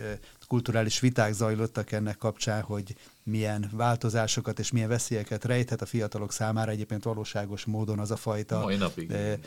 [0.46, 6.70] kulturális viták zajlottak ennek kapcsán, hogy milyen változásokat és milyen veszélyeket rejthet a fiatalok számára
[6.70, 9.10] egyébként valóságos módon az a fajta Mai napig.
[9.10, 9.38] E, e,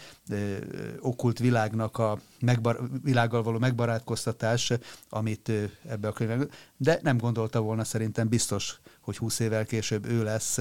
[0.99, 4.73] okkult világnak a megbar, világgal való megbarátkoztatás,
[5.09, 5.51] amit
[5.87, 10.59] ebbe a könyvben, de nem gondolta volna szerintem biztos, hogy 20 évvel később ő lesz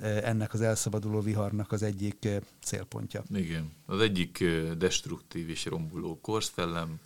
[0.00, 2.28] ennek az elszabaduló viharnak az egyik
[2.64, 3.22] célpontja.
[3.34, 4.44] Igen, az egyik
[4.78, 6.98] destruktív és rombuló korszellem,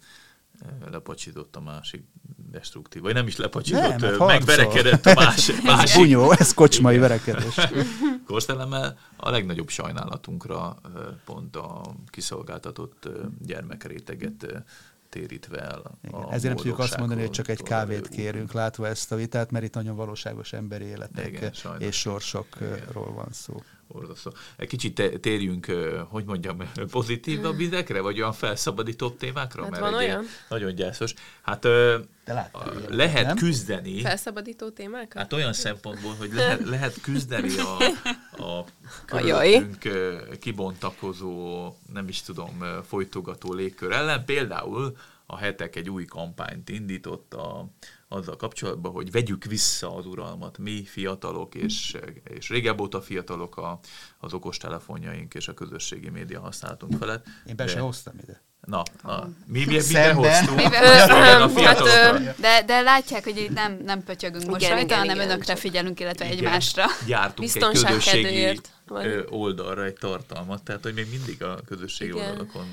[0.90, 2.04] lepacsított a másik
[2.50, 5.62] destruktív, vagy nem is lepacsított, nem, hát megverekedett a másik.
[5.62, 5.88] másik.
[5.88, 7.54] ez bunyó, ez kocsmai verekedés.
[8.26, 10.76] Korszellemmel a legnagyobb sajnálatunkra
[11.24, 14.64] pont a kiszolgáltatott gyermekréteget
[15.08, 15.82] térítve el.
[16.10, 19.50] A Ezért nem tudjuk azt mondani, hogy csak egy kávét kérünk, látva ezt a vitát,
[19.50, 23.62] mert itt nagyon valóságos emberi életek Igen, és sorsokról van szó.
[23.96, 24.32] Borzasztó.
[24.56, 25.66] Egy kicsit térjünk,
[26.08, 26.58] hogy mondjam,
[26.90, 29.62] pozitívabb vizekre, vagy olyan felszabadított témákra?
[29.62, 30.24] Hát mert van olyan.
[30.48, 31.14] Nagyon gyászos.
[31.42, 31.64] Hát
[32.24, 33.36] látta, lehet nem?
[33.36, 34.00] küzdeni.
[34.00, 35.20] Felszabadító témákra?
[35.20, 37.82] Hát olyan szempontból, hogy lehet, lehet küzdeni a,
[38.42, 38.64] a
[39.04, 39.78] körülöttünk
[40.40, 44.24] kibontakozó, nem is tudom, folytogató légkör ellen.
[44.24, 44.96] Például
[45.26, 47.68] a hetek egy új kampányt indított a,
[48.08, 53.78] azzal kapcsolatban, hogy vegyük vissza az uralmat, mi fiatalok, és, és régebb óta fiatalok a,
[54.18, 57.26] az okostelefonjaink és a közösségi média használatunk felett.
[57.46, 58.44] Én be de, hoztam ide.
[58.60, 60.60] Na, na mi, mi, mi behoztunk?
[60.60, 65.28] Hát, de, de látják, hogy itt nem, nem pötyögünk most igen, rajta, igen, hanem igen,
[65.28, 65.56] önökre csak.
[65.56, 66.36] figyelünk, illetve igen.
[66.36, 66.84] egymásra.
[67.06, 68.60] Gyártunk egy közösségi
[69.28, 72.28] oldalra egy tartalmat, tehát hogy még mindig a közösségi igen.
[72.28, 72.66] oldalakon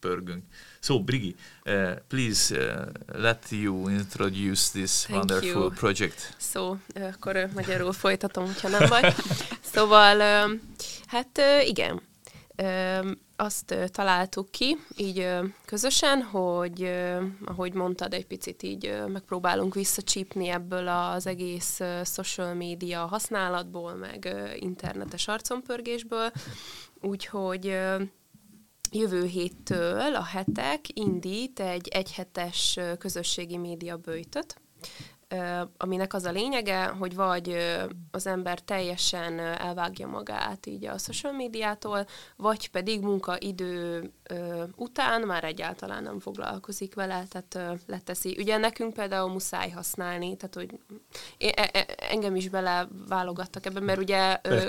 [0.00, 0.42] pörgünk.
[0.80, 5.70] So, Brigi, uh, please uh, let you introduce this Thank wonderful you.
[5.70, 6.34] project.
[6.38, 9.14] So, akkor magyarul folytatom, ha nem vagy.
[9.72, 10.18] szóval,
[11.06, 12.00] hát igen,
[13.36, 15.28] azt találtuk ki, így
[15.64, 16.92] közösen, hogy,
[17.44, 25.28] ahogy mondtad, egy picit így megpróbálunk visszacsípni ebből az egész social media használatból, meg internetes
[25.28, 26.30] arcompörgésből,
[27.00, 27.78] úgyhogy
[28.90, 34.60] jövő héttől a hetek indít egy egyhetes közösségi média bőjtöt,
[35.76, 37.56] aminek az a lényege, hogy vagy
[38.10, 44.10] az ember teljesen elvágja magát így a social médiától, vagy pedig munkaidő
[44.76, 48.36] után már egyáltalán nem foglalkozik vele, tehát leteszi.
[48.38, 50.70] Ugye nekünk például muszáj használni, tehát hogy
[51.38, 54.60] e, e, engem is beleválogattak ebben, mert ugye kö,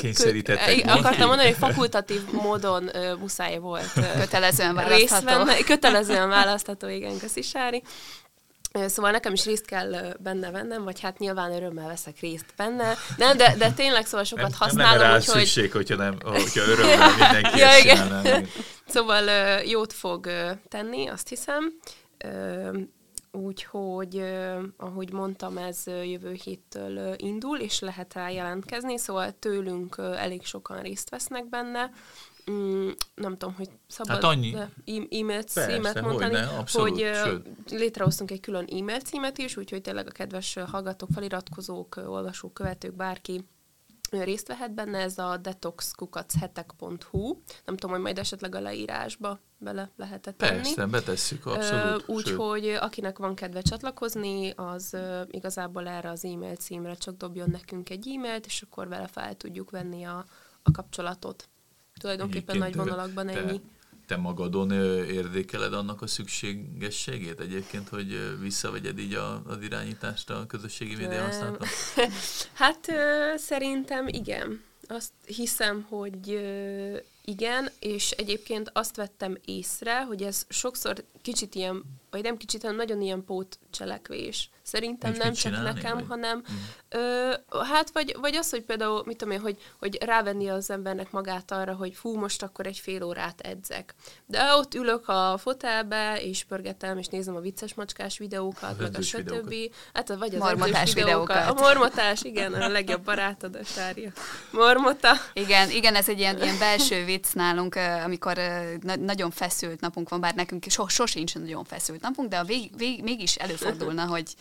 [0.85, 2.89] akartam mondani, hogy fakultatív módon
[3.19, 5.63] muszáj volt kötelezően választható.
[5.65, 7.83] kötelezően választható, igen, köszi Sári.
[8.87, 12.93] Szóval nekem is részt kell benne vennem, vagy hát nyilván örömmel veszek részt benne.
[13.17, 15.01] Nem, de, de tényleg szóval sokat nem, használom.
[15.01, 18.47] Nem rá szükség, hogyha, nem, hogyha örömmel mindenki ja, igen.
[18.87, 19.23] Szóval
[19.61, 20.29] jót fog
[20.67, 21.73] tenni, azt hiszem.
[23.31, 24.23] Úgyhogy,
[24.77, 31.09] ahogy mondtam, ez jövő héttől indul, és lehet rá jelentkezni, szóval tőlünk elég sokan részt
[31.09, 31.91] vesznek benne
[32.51, 34.55] mm, nem tudom, hogy szabad hát annyi.
[35.11, 37.47] e-mail címet mondani, hogy, ne, abszolút, hogy sőt.
[37.69, 43.45] létrehoztunk egy külön e-mail címet is, úgyhogy tényleg a kedves hallgatók, feliratkozók, olvasók, követők, bárki
[44.09, 47.37] részt vehet benne, ez a detoxkukachhetek.hu.
[47.65, 50.61] Nem tudom, hogy majd esetleg a leírásba bele lehetett tenni.
[50.61, 52.03] Persze, betesszük, abszolút.
[52.07, 58.11] Úgyhogy akinek van kedve csatlakozni, az igazából erre az e-mail címre csak dobjon nekünk egy
[58.15, 60.25] e-mailt, és akkor vele fel tudjuk venni a,
[60.63, 61.49] a kapcsolatot.
[61.99, 63.61] Tulajdonképpen Egyébként nagy vonalakban te, ennyi.
[64.05, 64.71] Te magadon
[65.09, 71.67] érdékeled annak a szükségességét egyébként, hogy visszavegyed így a, az irányítást a közösségi média használatban?
[72.53, 72.91] hát
[73.35, 74.61] szerintem igen.
[74.87, 76.39] Azt hiszem, hogy
[77.23, 82.75] igen, és egyébként azt vettem észre, hogy ez sokszor kicsit ilyen, vagy nem kicsit, hanem
[82.75, 84.49] nagyon ilyen pótcselekvés.
[84.61, 86.05] Szerintem Nincs nem csak csinálni, nekem, vagy?
[86.07, 86.55] hanem mm.
[86.89, 87.33] ö,
[87.71, 91.51] hát vagy, vagy az, hogy például, mit tudom én, hogy, hogy rávenni az embernek magát
[91.51, 93.95] arra, hogy fú, most akkor egy fél órát edzek.
[94.25, 98.95] De ott ülök a fotelbe, és pörgetem, és nézem a vicces macskás videókat, a meg
[98.97, 99.53] a stb.
[99.93, 101.27] Hát vagy az Marmotás videókat.
[101.27, 101.59] videókat.
[101.59, 104.11] A mormotás, igen, a legjobb barátod a sárja.
[104.51, 105.11] Mormota.
[105.33, 108.37] Igen, igen, ez egy ilyen, ilyen belső vicc nálunk, amikor
[108.99, 113.03] nagyon feszült napunk van, bár nekünk so, sosincs nagyon feszült napunk, de a vég, vég,
[113.03, 114.35] mégis előfordulna, hogy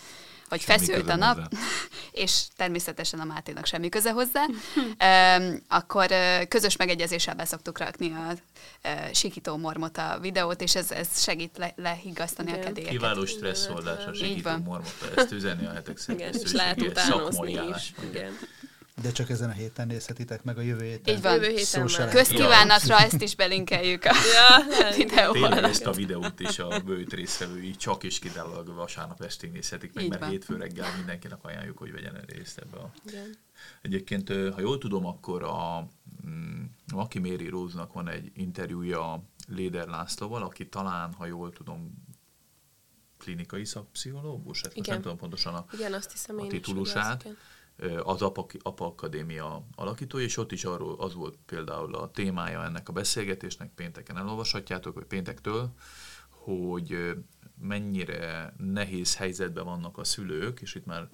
[0.48, 1.48] hogy feszült a nap, hozzá.
[2.24, 8.32] és természetesen a Máténak semmi köze hozzá, um, akkor uh, közös megegyezéssel beszoktuk rakni a
[8.84, 12.60] uh, sikító mormota videót, és ez, ez segít le, lehigasztani Igen.
[12.60, 12.96] a kedélyeket.
[12.96, 16.20] Kiváló stresszoldás a sikító mormota, ezt üzenni a hetek szerint.
[16.20, 17.92] Igen, és lehet utánozni is.
[18.10, 18.38] Igen.
[19.02, 21.14] De csak ezen a héten nézhetitek meg a jövő héten.
[21.14, 21.34] Így van.
[21.34, 24.64] Jövő héten Közkívánatra ezt is belinkeljük a ja,
[24.96, 25.32] videóval.
[25.32, 30.04] Tényleg ezt a videót is a bőjt részvevői csak is kizárólag vasárnap estig nézhetik meg,
[30.04, 30.30] Így mert van.
[30.30, 32.92] hétfő reggel mindenkinek ajánljuk, hogy vegyen részt ebbe a...
[33.06, 33.36] Igen.
[33.82, 35.88] Egyébként, ha jól tudom, akkor a
[36.26, 42.04] mm, Maki Méri Róznak van egy interjúja Léder Lászlóval, aki talán, ha jól tudom,
[43.18, 47.24] klinikai szakpszichológus, hát nem tudom pontosan a, Igen, azt hiszem a titulusát.
[47.24, 47.30] Is,
[48.02, 52.88] az APA, APA Akadémia alakítója, és ott is arról az volt például a témája ennek
[52.88, 55.72] a beszélgetésnek, pénteken elolvashatjátok, vagy péntektől,
[56.30, 57.16] hogy
[57.60, 61.08] mennyire nehéz helyzetben vannak a szülők, és itt már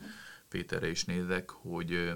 [0.49, 2.13] Péterre is nézek, hogy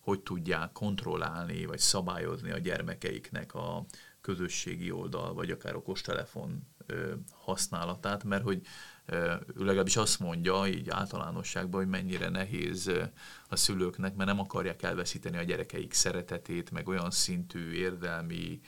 [0.00, 3.84] hogy tudják kontrollálni, vagy szabályozni a gyermekeiknek a
[4.20, 6.66] közösségi oldal, vagy akár okostelefon
[7.30, 8.66] használatát, mert hogy
[9.06, 12.90] ő legalábbis azt mondja így általánosságban, hogy mennyire nehéz
[13.48, 18.60] a szülőknek, mert nem akarják elveszíteni a gyerekeik szeretetét, meg olyan szintű érdelmi,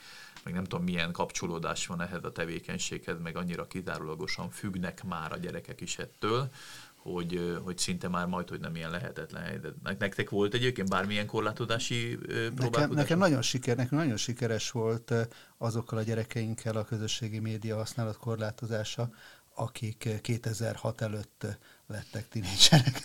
[0.43, 5.37] meg nem tudom milyen kapcsolódás van ehhez a tevékenységhez, meg annyira kizárólagosan függnek már a
[5.37, 6.49] gyerekek is ettől,
[6.95, 9.73] hogy, hogy szinte már majd, hogy nem ilyen lehetetlen helyzet.
[9.99, 12.71] Nektek volt egyébként bármilyen korlátozási próbálkozás?
[12.71, 15.13] Nekem, nekem nagyon, siker, nekem nagyon sikeres volt
[15.57, 19.09] azokkal a gyerekeinkkel a közösségi média használat korlátozása,
[19.57, 21.45] akik 2006 előtt
[21.87, 23.03] lettek tinédzserek.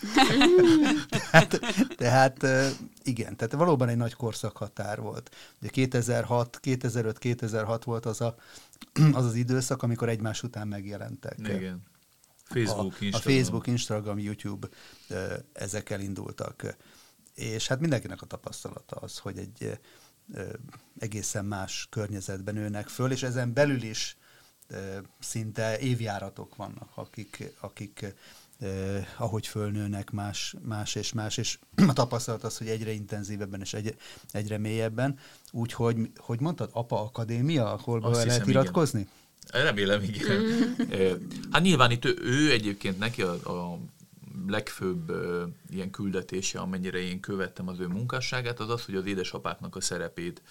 [1.09, 1.59] tehát,
[1.97, 2.45] tehát
[3.03, 5.35] igen, tehát valóban egy nagy korszakhatár volt.
[5.61, 8.35] Ugye 2006, 2005-2006 volt az, a,
[9.13, 11.37] az az időszak, amikor egymás után megjelentek.
[11.39, 11.83] Igen.
[12.43, 13.35] Facebook, a, Instagram.
[13.35, 14.67] a Facebook, Instagram, YouTube
[15.53, 16.75] ezekkel indultak.
[17.35, 19.79] És hát mindenkinek a tapasztalata az, hogy egy
[20.99, 24.17] egészen más környezetben nőnek föl, és ezen belül is
[25.19, 28.15] szinte évjáratok vannak, akik, akik
[28.59, 33.73] eh, ahogy fölnőnek más, más és más, és a tapasztalat az, hogy egyre intenzívebben és
[33.73, 33.95] egy,
[34.31, 35.19] egyre mélyebben.
[35.51, 38.99] Úgyhogy, hogy mondtad, apa akadémia, hol Azt lehet iratkozni?
[38.99, 39.11] Igen.
[39.63, 40.41] Remélem, igen.
[41.51, 43.79] hát nyilván itt ő, ő egyébként neki a, a
[44.47, 45.11] legfőbb
[45.69, 50.41] ilyen küldetése, amennyire én követtem az ő munkásságát, az az, hogy az édesapáknak a szerepét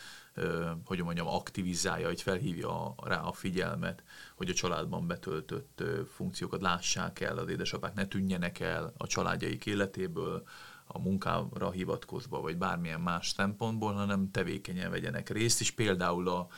[0.85, 4.03] hogy mondjam, aktivizálja, hogy felhívja rá a figyelmet,
[4.35, 5.83] hogy a családban betöltött
[6.14, 10.42] funkciókat lássák el, az édesapák ne tűnjenek el a családjaik életéből,
[10.87, 16.49] a munkára hivatkozva, vagy bármilyen más szempontból, hanem tevékenyen vegyenek részt, és például a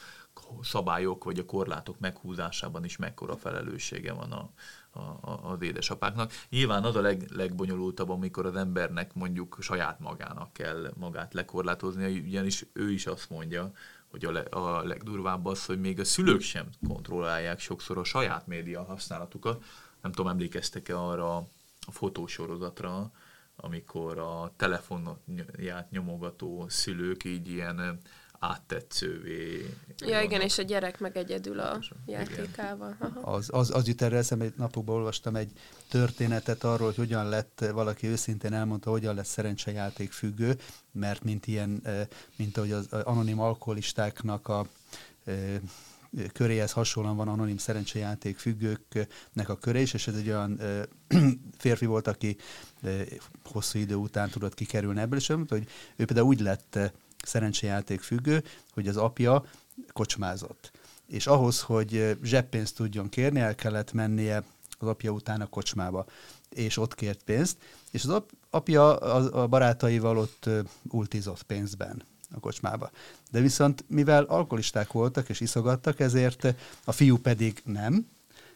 [0.63, 4.51] szabályok vagy a korlátok meghúzásában is mekkora felelőssége van a,
[4.95, 6.33] a, az édesapáknak.
[6.49, 12.67] Nyilván az a leg, legbonyolultabb, amikor az embernek mondjuk saját magának kell magát lekorlátozni, ugyanis
[12.73, 13.73] ő is azt mondja,
[14.11, 18.47] hogy a, le, a legdurvább az, hogy még a szülők sem kontrollálják sokszor a saját
[18.47, 19.65] média használatukat.
[20.03, 23.11] Nem tudom, emlékeztek-e arra a fotósorozatra,
[23.57, 27.99] amikor a telefonját nyomogató szülők így ilyen
[28.51, 29.75] áttetszővé.
[29.99, 32.97] Ja, igen, és a gyerek meg egyedül a játékával.
[33.23, 35.53] Az, az, az jut erre eszembe, egy napokban olvastam egy
[35.89, 40.59] történetet arról, hogy hogyan lett, valaki őszintén elmondta, hogyan lett szerencsejáték függő,
[40.93, 41.83] mert mint ilyen,
[42.37, 44.67] mint ahogy az anonim alkoholistáknak a
[46.33, 50.61] köréhez hasonlóan van anonim szerencsejáték függőknek a köre is, és ez egy olyan
[51.59, 52.37] férfi volt, aki
[53.45, 56.79] hosszú idő után tudott kikerülni ebből, és hogy ő például úgy lett
[57.27, 59.45] szerencsejáték függő, hogy az apja
[59.93, 60.71] kocsmázott.
[61.07, 64.43] És ahhoz, hogy zseppénzt tudjon kérni, el kellett mennie
[64.79, 66.07] az apja után a kocsmába,
[66.49, 67.57] és ott kért pénzt,
[67.91, 70.49] és az apja a barátaival ott
[70.91, 72.03] ultizott pénzben
[72.35, 72.91] a kocsmába.
[73.31, 78.07] De viszont mivel alkoholisták voltak és iszogattak, ezért a fiú pedig nem,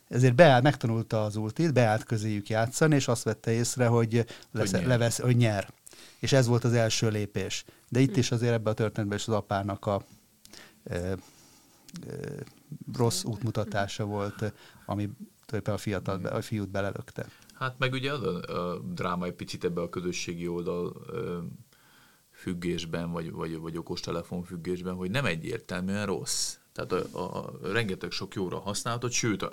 [0.09, 4.81] ezért beállt, megtanulta az ultit, beállt közéjük játszani, és azt vette észre, hogy, lesz, hogy,
[4.81, 4.89] nyer.
[4.89, 5.71] Levesz, hogy nyer.
[6.19, 7.65] És ez volt az első lépés.
[7.89, 10.03] De itt is azért ebben a történetben is az apának a
[10.85, 11.17] e, e,
[12.97, 14.53] rossz útmutatása volt,
[14.87, 15.11] ami
[15.47, 17.27] tulajdonképpen a, fiatal, a fiút belelökte.
[17.55, 21.39] Hát meg ugye az a, a dráma egy picit ebbe a közösségi oldal ö,
[22.31, 26.57] függésben, vagy, vagy, vagy okostelefon függésben, hogy nem egyértelműen rossz.
[26.73, 29.51] Tehát a, a, a rengeteg sok jóra használatot, sőt, a,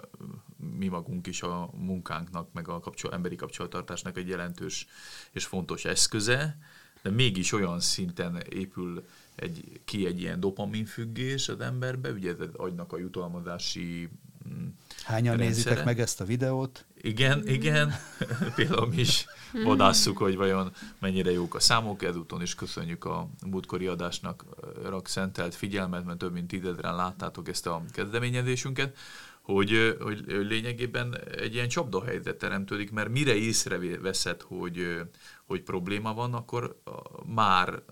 [0.58, 4.88] mi magunk is a munkánknak, meg a kapcsol, emberi kapcsolattartásnak egy jelentős
[5.32, 6.58] és fontos eszköze,
[7.06, 12.94] de mégis olyan szinten épül egy, ki egy ilyen dopaminfüggés az emberbe, ugye ez agynak
[12.94, 14.10] a jutalmazási
[14.48, 14.68] mm,
[15.04, 15.48] Hányan rendszere.
[15.48, 16.86] nézitek meg ezt a videót?
[17.02, 17.94] Igen, igen.
[18.56, 19.26] Például mi is
[19.64, 22.04] vadásszuk, hogy vajon mennyire jók a számok.
[22.04, 24.46] Ezúton is köszönjük a múltkori adásnak
[24.84, 28.98] rak szentelt figyelmet, mert több mint tízezren láttátok ezt a kezdeményezésünket
[29.46, 35.02] hogy, hogy lényegében egy ilyen csapdahelyzet teremtődik, mert mire észreveszed, hogy,
[35.46, 36.82] hogy probléma van, akkor
[37.26, 37.84] már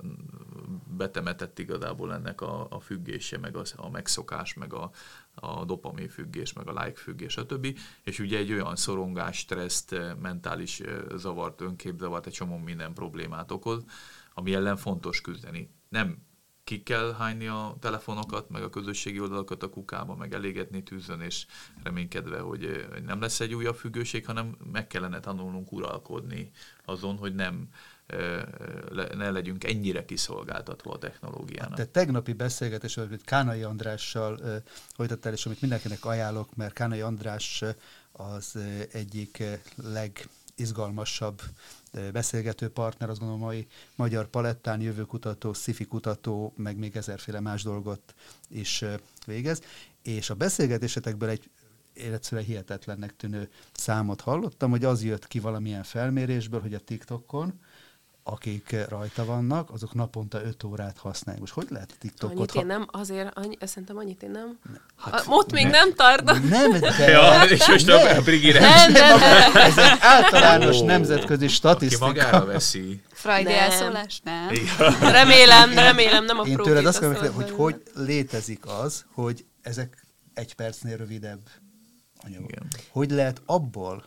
[0.97, 4.91] betemetett igazából ennek a, a függése, meg a, a megszokás, meg a,
[5.35, 7.77] a dopamin függés, meg a like függés, stb.
[8.03, 10.81] És ugye egy olyan szorongás, stresszt, mentális
[11.15, 13.83] zavart, önképzavart, egy csomó minden problémát okoz,
[14.33, 15.69] ami ellen fontos küzdeni.
[15.89, 16.17] Nem
[16.63, 21.45] ki kell hányni a telefonokat, meg a közösségi oldalakat a kukába, meg elégetni tűzön, és
[21.83, 26.51] reménykedve, hogy nem lesz egy újabb függőség, hanem meg kellene tanulnunk uralkodni
[26.85, 27.69] azon, hogy nem
[29.13, 31.77] ne legyünk ennyire kiszolgáltatva a technológiának.
[31.77, 34.39] Te tegnapi beszélgetés, amit Kánai Andrással
[34.95, 37.63] folytattál, és amit mindenkinek ajánlok, mert Kánai András
[38.11, 38.57] az
[38.91, 39.43] egyik
[40.55, 41.41] legizgalmasabb
[42.13, 48.13] beszélgető partner, azt gondolom, mai magyar palettán jövőkutató, szifi kutató, meg még ezerféle más dolgot
[48.49, 48.83] is
[49.25, 49.61] végez.
[50.01, 51.49] És a beszélgetésetekből egy
[51.93, 57.59] egyszerűen hihetetlennek tűnő számot hallottam, hogy az jött ki valamilyen felmérésből, hogy a TikTokon
[58.23, 61.39] akik rajta vannak, azok naponta 5 órát használják.
[61.39, 62.37] Most hogy lehet TikTokot?
[62.37, 64.59] Annyit én nem, azért, annyi, szerintem annyit én nem.
[64.97, 66.49] Hát, Ott még ne, nem tart.
[66.49, 67.07] Nem, de...
[67.11, 68.59] Ja, és most a Brigire.
[68.59, 69.55] Nem, nem, nem.
[69.55, 70.85] Ez egy általános oh.
[70.85, 72.05] nemzetközi statisztika.
[72.05, 73.01] Aki magára veszi.
[73.11, 74.21] Freudi elszólás?
[74.23, 74.49] Nem.
[74.99, 80.55] Remélem, remélem, nem a Én tőled azt mondom, hogy hogy létezik az, hogy ezek egy
[80.55, 81.49] percnél rövidebb
[82.25, 82.49] anyagok.
[82.89, 84.03] Hogy lehet abból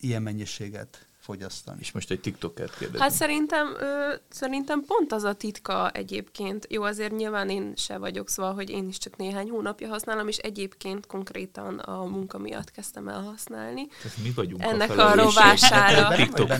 [0.00, 1.78] ilyen mennyiséget fogyasztani.
[1.80, 3.00] És most egy TikTokert kérdezem.
[3.00, 6.66] Hát szerintem, ö, szerintem pont az a titka egyébként.
[6.70, 10.36] Jó, azért nyilván én se vagyok, szóval, hogy én is csak néhány hónapja használom, és
[10.36, 13.86] egyébként konkrétan a munka miatt kezdtem el használni.
[13.86, 16.16] Tehát mi vagyunk Ennek a, a rovására.
[16.16, 16.50] TikTok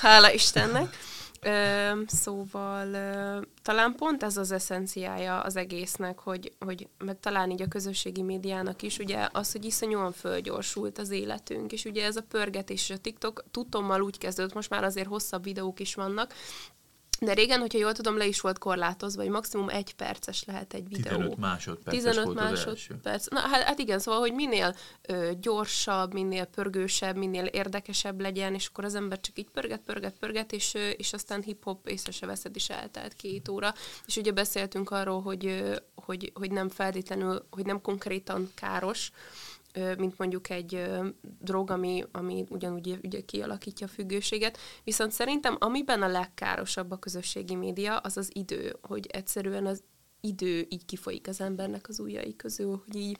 [0.00, 0.96] Hála Istennek.
[1.40, 7.62] Ö, szóval ö, talán pont ez az eszenciája az egésznek, hogy, hogy meg talán így
[7.62, 12.22] a közösségi médiának is, ugye az, hogy iszonyúan fölgyorsult az életünk, és ugye ez a
[12.28, 16.34] pörgetés, a TikTok tudtommal úgy kezdődött, most már azért hosszabb videók is vannak,
[17.20, 20.88] de régen, hogyha jól tudom, le is volt korlátozva, hogy maximum egy perces lehet egy
[20.88, 21.16] videó.
[21.16, 23.26] 15 másodperc 15 volt másodperc.
[23.26, 28.66] Na, hát, hát igen, szóval, hogy minél ö, gyorsabb, minél pörgősebb, minél érdekesebb legyen, és
[28.66, 32.26] akkor az ember csak így pörget, pörget, pörget, és, ö, és aztán hip-hop észre se
[32.26, 33.74] veszed, is eltelt két óra.
[34.06, 39.10] És ugye beszéltünk arról, hogy, ö, hogy, hogy nem feltétlenül, hogy nem konkrétan káros,
[39.98, 40.82] mint mondjuk egy
[41.40, 44.58] drog, ami, ami ugyanúgy ugye kialakítja a függőséget.
[44.84, 49.82] Viszont szerintem amiben a legkárosabb a közösségi média, az az idő, hogy egyszerűen az
[50.20, 53.18] idő így kifolyik az embernek az ujjai közül, hogy így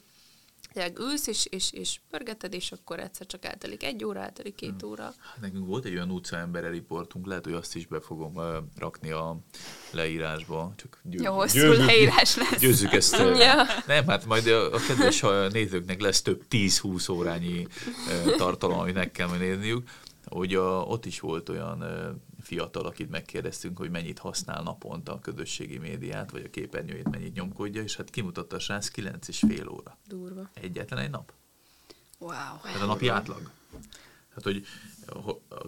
[0.73, 4.81] tényleg ülsz, és, és, és pörgeted, és akkor egyszer csak eltelik egy óra, eltelik két
[4.81, 4.91] hmm.
[4.91, 5.03] óra.
[5.03, 9.11] Hát nekünk volt egy olyan utcaembere riportunk, lehet, hogy azt is be fogom uh, rakni
[9.11, 9.37] a
[9.91, 10.73] leírásba.
[10.77, 12.61] Csak győ, Jó, hosszú győzzük, leírás lesz.
[12.61, 13.19] Győzzük ezt.
[13.19, 13.65] Uh, ja.
[13.87, 17.67] Nem, hát majd a, a kedves nézőknek lesz több 10-20 órányi
[18.27, 19.91] uh, tartalom, amit meg kell nézniük.
[20.25, 25.19] Hogy a, ott is volt olyan uh, fiatal, akit megkérdeztünk, hogy mennyit használ naponta a
[25.19, 29.69] közösségi médiát, vagy a képernyőjét mennyit nyomkodja, és hát kimutatta a srác 9 és fél
[29.69, 29.99] óra.
[30.07, 30.51] Durva.
[30.55, 31.33] Egyetlen egy nap.
[32.19, 32.75] Wow.
[32.75, 33.51] Ez a napi átlag.
[34.35, 34.67] Hát, hogy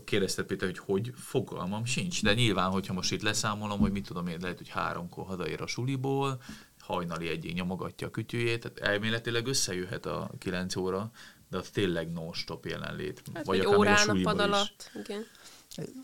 [0.04, 2.22] kérdezted Péter, hogy hogy, fogalmam sincs.
[2.22, 5.66] De nyilván, hogyha most itt leszámolom, hogy mit tudom én, lehet, hogy háromkor hazaér a
[5.66, 6.42] suliból,
[6.78, 11.10] hajnali egyén nyomogatja a kütyüjét, tehát elméletileg összejöhet a 9 óra,
[11.50, 13.22] de az tényleg non-stop jelenlét.
[13.34, 15.26] Hát, vagy akár órán a pad alatt, igen.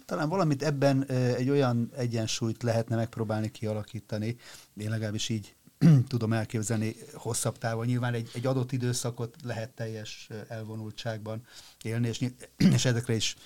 [0.05, 4.37] Talán valamit ebben egy olyan egyensúlyt lehetne megpróbálni kialakítani,
[4.77, 5.55] én legalábbis így
[6.09, 7.87] tudom elképzelni hosszabb távon.
[7.87, 11.47] Nyilván egy, egy adott időszakot lehet teljes elvonultságban
[11.83, 12.25] élni, és,
[12.75, 13.37] és ezekre is,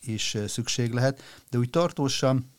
[0.00, 2.50] is szükség lehet, de úgy tartósan,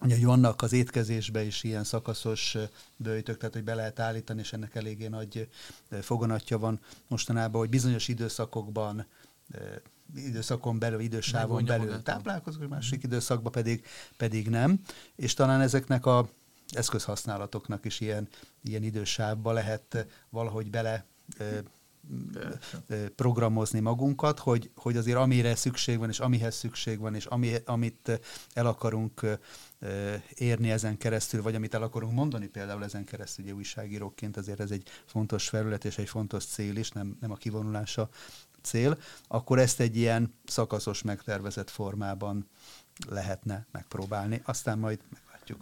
[0.00, 2.56] ugye, hogy vannak az étkezésben is ilyen szakaszos
[2.96, 5.48] bőjtök, tehát hogy be lehet állítani, és ennek eléggé nagy
[6.00, 9.06] foganatja van mostanában, hogy bizonyos időszakokban
[10.14, 13.84] időszakon belül, idősávon belül táplálkozunk, másik időszakban pedig,
[14.16, 14.80] pedig nem.
[15.16, 16.28] És talán ezeknek a
[16.68, 18.28] eszközhasználatoknak is ilyen,
[18.62, 21.04] ilyen idősávba lehet valahogy bele
[23.16, 28.20] programozni magunkat, hogy, hogy azért amire szükség van, és amihez szükség van, és ami, amit
[28.52, 29.38] el akarunk
[30.34, 34.70] érni ezen keresztül, vagy amit el akarunk mondani például ezen keresztül, ugye újságíróként azért ez
[34.70, 38.08] egy fontos felület és egy fontos cél is, nem, nem a kivonulása
[38.62, 38.98] cél,
[39.28, 42.48] akkor ezt egy ilyen szakaszos, megtervezett formában
[43.08, 44.42] lehetne megpróbálni.
[44.44, 45.60] Aztán majd meglátjuk.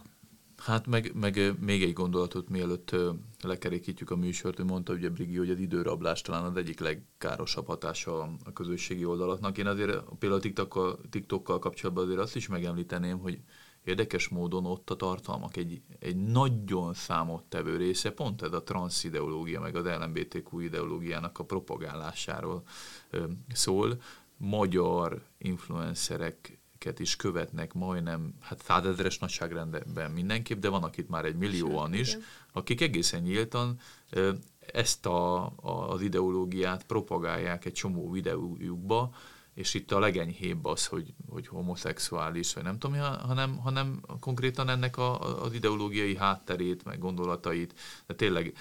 [0.56, 2.96] Hát meg, meg még egy gondolatot, mielőtt
[3.42, 8.20] lekerékítjük a műsort, hogy mondta ugye Brigi, hogy az időrablás talán az egyik legkárosabb hatása
[8.44, 9.58] a közösségi oldalaknak.
[9.58, 13.40] Én azért például TikTokkal, TikTokkal kapcsolatban azért azt is megemlíteném, hogy
[13.88, 19.60] érdekes módon ott a tartalmak egy, egy nagyon számottevő része, pont ez a transz ideológia,
[19.60, 22.62] meg az LMBTQ ideológiának a propagálásáról
[23.10, 24.00] ö, szól.
[24.36, 31.94] Magyar influencereket is követnek majdnem, hát százezeres nagyságrendben mindenképp, de van, akit már egy millióan
[31.94, 32.16] is,
[32.52, 33.78] akik egészen nyíltan
[34.10, 34.32] ö,
[34.72, 39.10] ezt a, a, az ideológiát propagálják egy csomó videójukba,
[39.58, 44.96] és itt a legenyhébb az, hogy, hogy homoszexuális, vagy nem tudom, hanem, hanem konkrétan ennek
[44.96, 47.74] a, az ideológiai hátterét, meg gondolatait.
[48.06, 48.52] De tényleg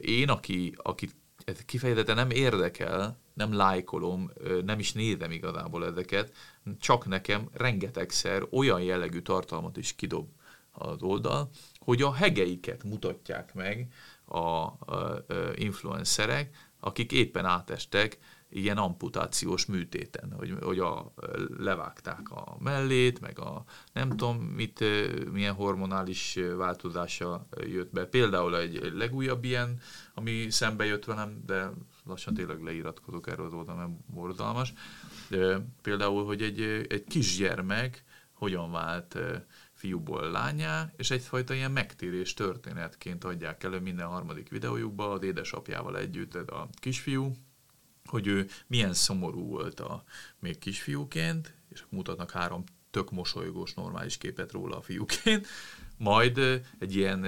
[0.00, 1.10] én, aki, aki
[1.44, 4.30] ez kifejezetten nem érdekel, nem lájkolom,
[4.64, 6.32] nem is nézem igazából ezeket,
[6.80, 10.28] csak nekem rengetegszer olyan jellegű tartalmat is kidob
[10.72, 13.92] az oldal, hogy a hegeiket mutatják meg
[14.24, 18.18] a, a, a influencerek, akik éppen átestek
[18.50, 21.12] ilyen amputációs műtéten, hogy, hogy a,
[21.58, 24.84] levágták a mellét, meg a nem tudom, mit,
[25.32, 28.04] milyen hormonális változása jött be.
[28.04, 29.80] Például egy, egy legújabb ilyen,
[30.14, 31.70] ami szembe jött velem, de
[32.04, 34.72] lassan tényleg leiratkozok erről az oldalon, mert borzalmas.
[35.82, 39.18] Például, hogy egy, egy kisgyermek hogyan vált
[39.72, 46.34] fiúból lányá, és egyfajta ilyen megtérés történetként adják elő minden harmadik videójukba az édesapjával együtt
[46.34, 47.32] a kisfiú,
[48.08, 50.04] hogy ő milyen szomorú volt a
[50.38, 55.46] még kisfiúként, és mutatnak három tök mosolygós, normális képet róla a fiúként,
[55.98, 57.26] majd egy ilyen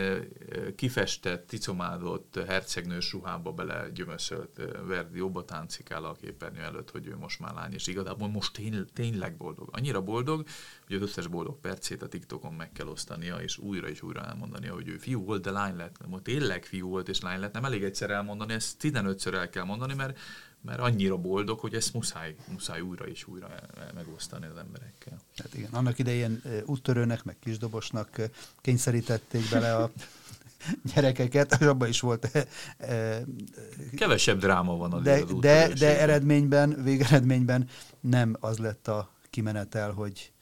[0.77, 7.41] kifestett, ticomázott hercegnős ruhába bele gyömöszölt Verdi jobba táncikál a képernyő előtt, hogy ő most
[7.41, 9.69] már lány, és igazából most tény, tényleg boldog.
[9.73, 10.47] Annyira boldog,
[10.87, 14.75] hogy az összes boldog percét a TikTokon meg kell osztania, és újra és újra elmondania,
[14.75, 16.07] hogy ő fiú volt, de lány lett.
[16.07, 17.53] Most tényleg fiú volt és lány lett.
[17.53, 20.19] Nem elég egyszer elmondani, ezt 15-ször el kell mondani, mert
[20.63, 23.49] mert annyira boldog, hogy ezt muszáj, muszáj újra és újra
[23.95, 25.19] megosztani az emberekkel.
[25.37, 28.21] Hát igen, annak idején úttörőnek, meg kisdobosnak
[28.61, 29.91] kényszerítették bele a
[30.95, 32.49] gyerekeket, és abban is volt...
[33.97, 37.69] Kevesebb dráma van az de, de, de eredményben, végeredményben
[38.01, 40.33] nem az lett a kimenetel, hogy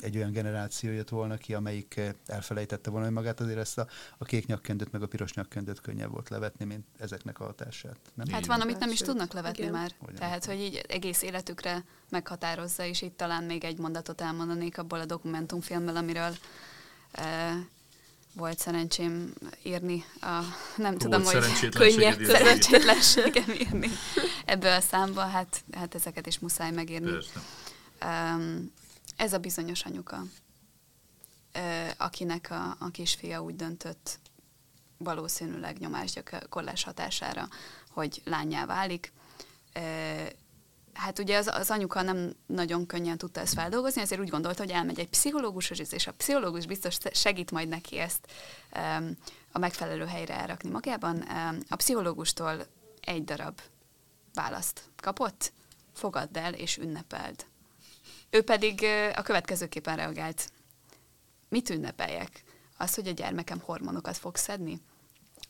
[0.00, 3.86] egy olyan generáció jött volna ki, amelyik eh, elfelejtette volna magát, azért ezt a,
[4.18, 7.96] a kék nyakkendőt meg a piros nyakkendőt könnyebb volt levetni, mint ezeknek a hatását.
[8.14, 8.28] Nem?
[8.28, 9.72] Hát van, amit nem is tudnak levetni Igen.
[9.72, 9.92] már.
[10.06, 10.18] Olyan.
[10.18, 15.04] Tehát, hogy így egész életükre meghatározza, és itt talán még egy mondatot elmondanék abból a
[15.04, 16.36] dokumentumfilmből, amiről
[17.12, 17.52] e,
[18.34, 19.32] volt szerencsém
[19.62, 20.26] írni a,
[20.76, 23.90] nem Volt tudom, hogy könnyebb szerencsétlenségem írni
[24.44, 27.10] ebből a számba, hát, hát ezeket is muszáj megírni.
[28.04, 28.72] Um,
[29.20, 30.22] ez a bizonyos anyuka,
[31.96, 34.18] akinek a, a kisfia úgy döntött,
[34.96, 37.48] valószínűleg nyomásgyakorlás hatására,
[37.90, 39.12] hogy lányá válik.
[40.92, 44.72] Hát ugye az, az anyuka nem nagyon könnyen tudta ezt feldolgozni, ezért úgy gondolta, hogy
[44.72, 48.26] elmegy egy pszichológushoz, és a pszichológus biztos segít majd neki ezt
[49.52, 51.20] a megfelelő helyre elrakni magában.
[51.68, 52.66] A pszichológustól
[53.00, 53.60] egy darab
[54.34, 55.52] választ kapott,
[55.92, 57.49] fogadd el és ünnepeld.
[58.30, 60.50] Ő pedig a következőképpen reagált.
[61.48, 62.42] Mit ünnepeljek?
[62.76, 64.80] Az, hogy a gyermekem hormonokat fog szedni?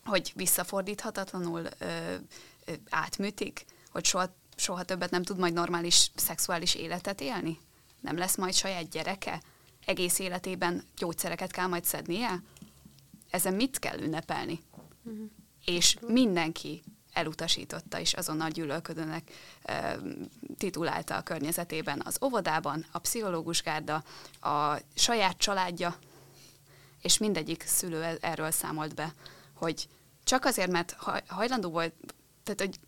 [0.04, 2.14] Hogy visszafordíthatatlanul ö,
[2.64, 3.64] ö, átműtik?
[3.90, 7.58] Hogy soha, soha többet nem tud majd normális szexuális életet élni?
[8.00, 9.42] Nem lesz majd saját gyereke?
[9.84, 12.42] Egész életében gyógyszereket kell majd szednie?
[13.30, 14.60] Ezen mit kell ünnepelni?
[15.02, 15.30] Uh-huh.
[15.64, 16.82] És mindenki
[17.12, 19.30] elutasította, és azonnal gyűlölködőnek
[19.62, 19.98] e,
[20.58, 24.04] titulálta a környezetében az óvodában, a pszichológusgárda,
[24.40, 25.96] a saját családja,
[27.02, 29.14] és mindegyik szülő e-, erről számolt be,
[29.54, 29.88] hogy
[30.24, 30.96] csak azért, mert
[31.26, 31.92] hajlandó volt,
[32.42, 32.78] tehát hogy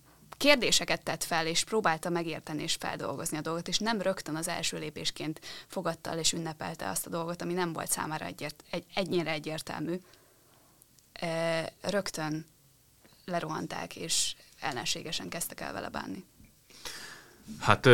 [0.43, 4.79] kérdéseket tett fel, és próbálta megérteni és feldolgozni a dolgot, és nem rögtön az első
[4.79, 9.31] lépésként fogadta el és ünnepelte azt a dolgot, ami nem volt számára egyért, egy, ennyire
[9.31, 10.01] egyértelmű.
[11.13, 12.47] E, rögtön
[13.33, 16.25] lerohanták, és ellenségesen kezdtek el vele bánni.
[17.59, 17.89] Hát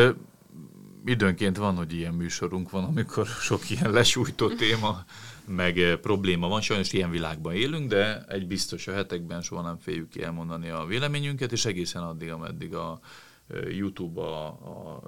[1.05, 5.05] időnként van, hogy ilyen műsorunk van, amikor sok ilyen lesújtó téma,
[5.45, 6.61] meg probléma van.
[6.61, 10.85] Sajnos ilyen világban élünk, de egy biztos a hetekben soha nem féljük ki elmondani a
[10.85, 13.01] véleményünket, és egészen addig, ameddig a
[13.69, 15.03] YouTube a, a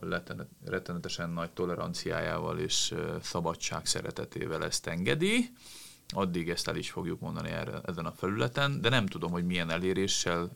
[0.65, 5.51] rettenetesen nagy toleranciájával és szabadság szeretetével ezt engedi
[6.13, 9.71] addig ezt el is fogjuk mondani erre, ezen a felületen, de nem tudom, hogy milyen
[9.71, 10.51] eléréssel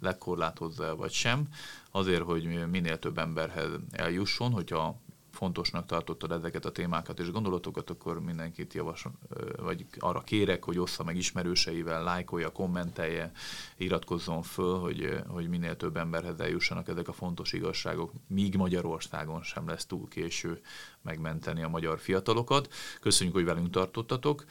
[0.00, 1.48] lekorlátozza vagy sem,
[1.90, 5.00] azért, hogy minél több emberhez eljusson, hogyha
[5.30, 9.12] fontosnak tartottad ezeket a témákat és gondolatokat, akkor mindenkit javasol,
[9.56, 13.32] vagy arra kérek, hogy ossza meg ismerőseivel, lájkolja, kommentelje,
[13.76, 19.68] iratkozzon föl, hogy, hogy minél több emberhez eljussanak ezek a fontos igazságok, míg Magyarországon sem
[19.68, 20.60] lesz túl késő
[21.02, 22.74] megmenteni a magyar fiatalokat.
[23.00, 24.44] Köszönjük, hogy velünk tartottatok.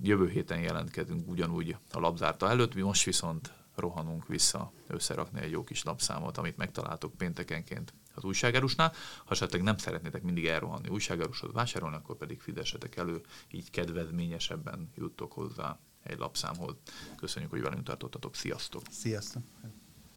[0.00, 5.64] Jövő héten jelentkezünk ugyanúgy a labzárta előtt, mi most viszont rohanunk vissza összerakni egy jó
[5.64, 8.92] kis lapszámot, amit megtaláltok péntekenként az újságárusnál.
[9.24, 15.32] Ha esetleg nem szeretnétek mindig elrohanni újságárushoz vásárolni, akkor pedig fizessetek elő, így kedvezményesebben juttok
[15.32, 16.74] hozzá egy lapszámhoz.
[17.16, 18.34] Köszönjük, hogy velünk tartottatok.
[18.34, 18.82] Sziasztok!
[18.90, 19.42] Sziasztok!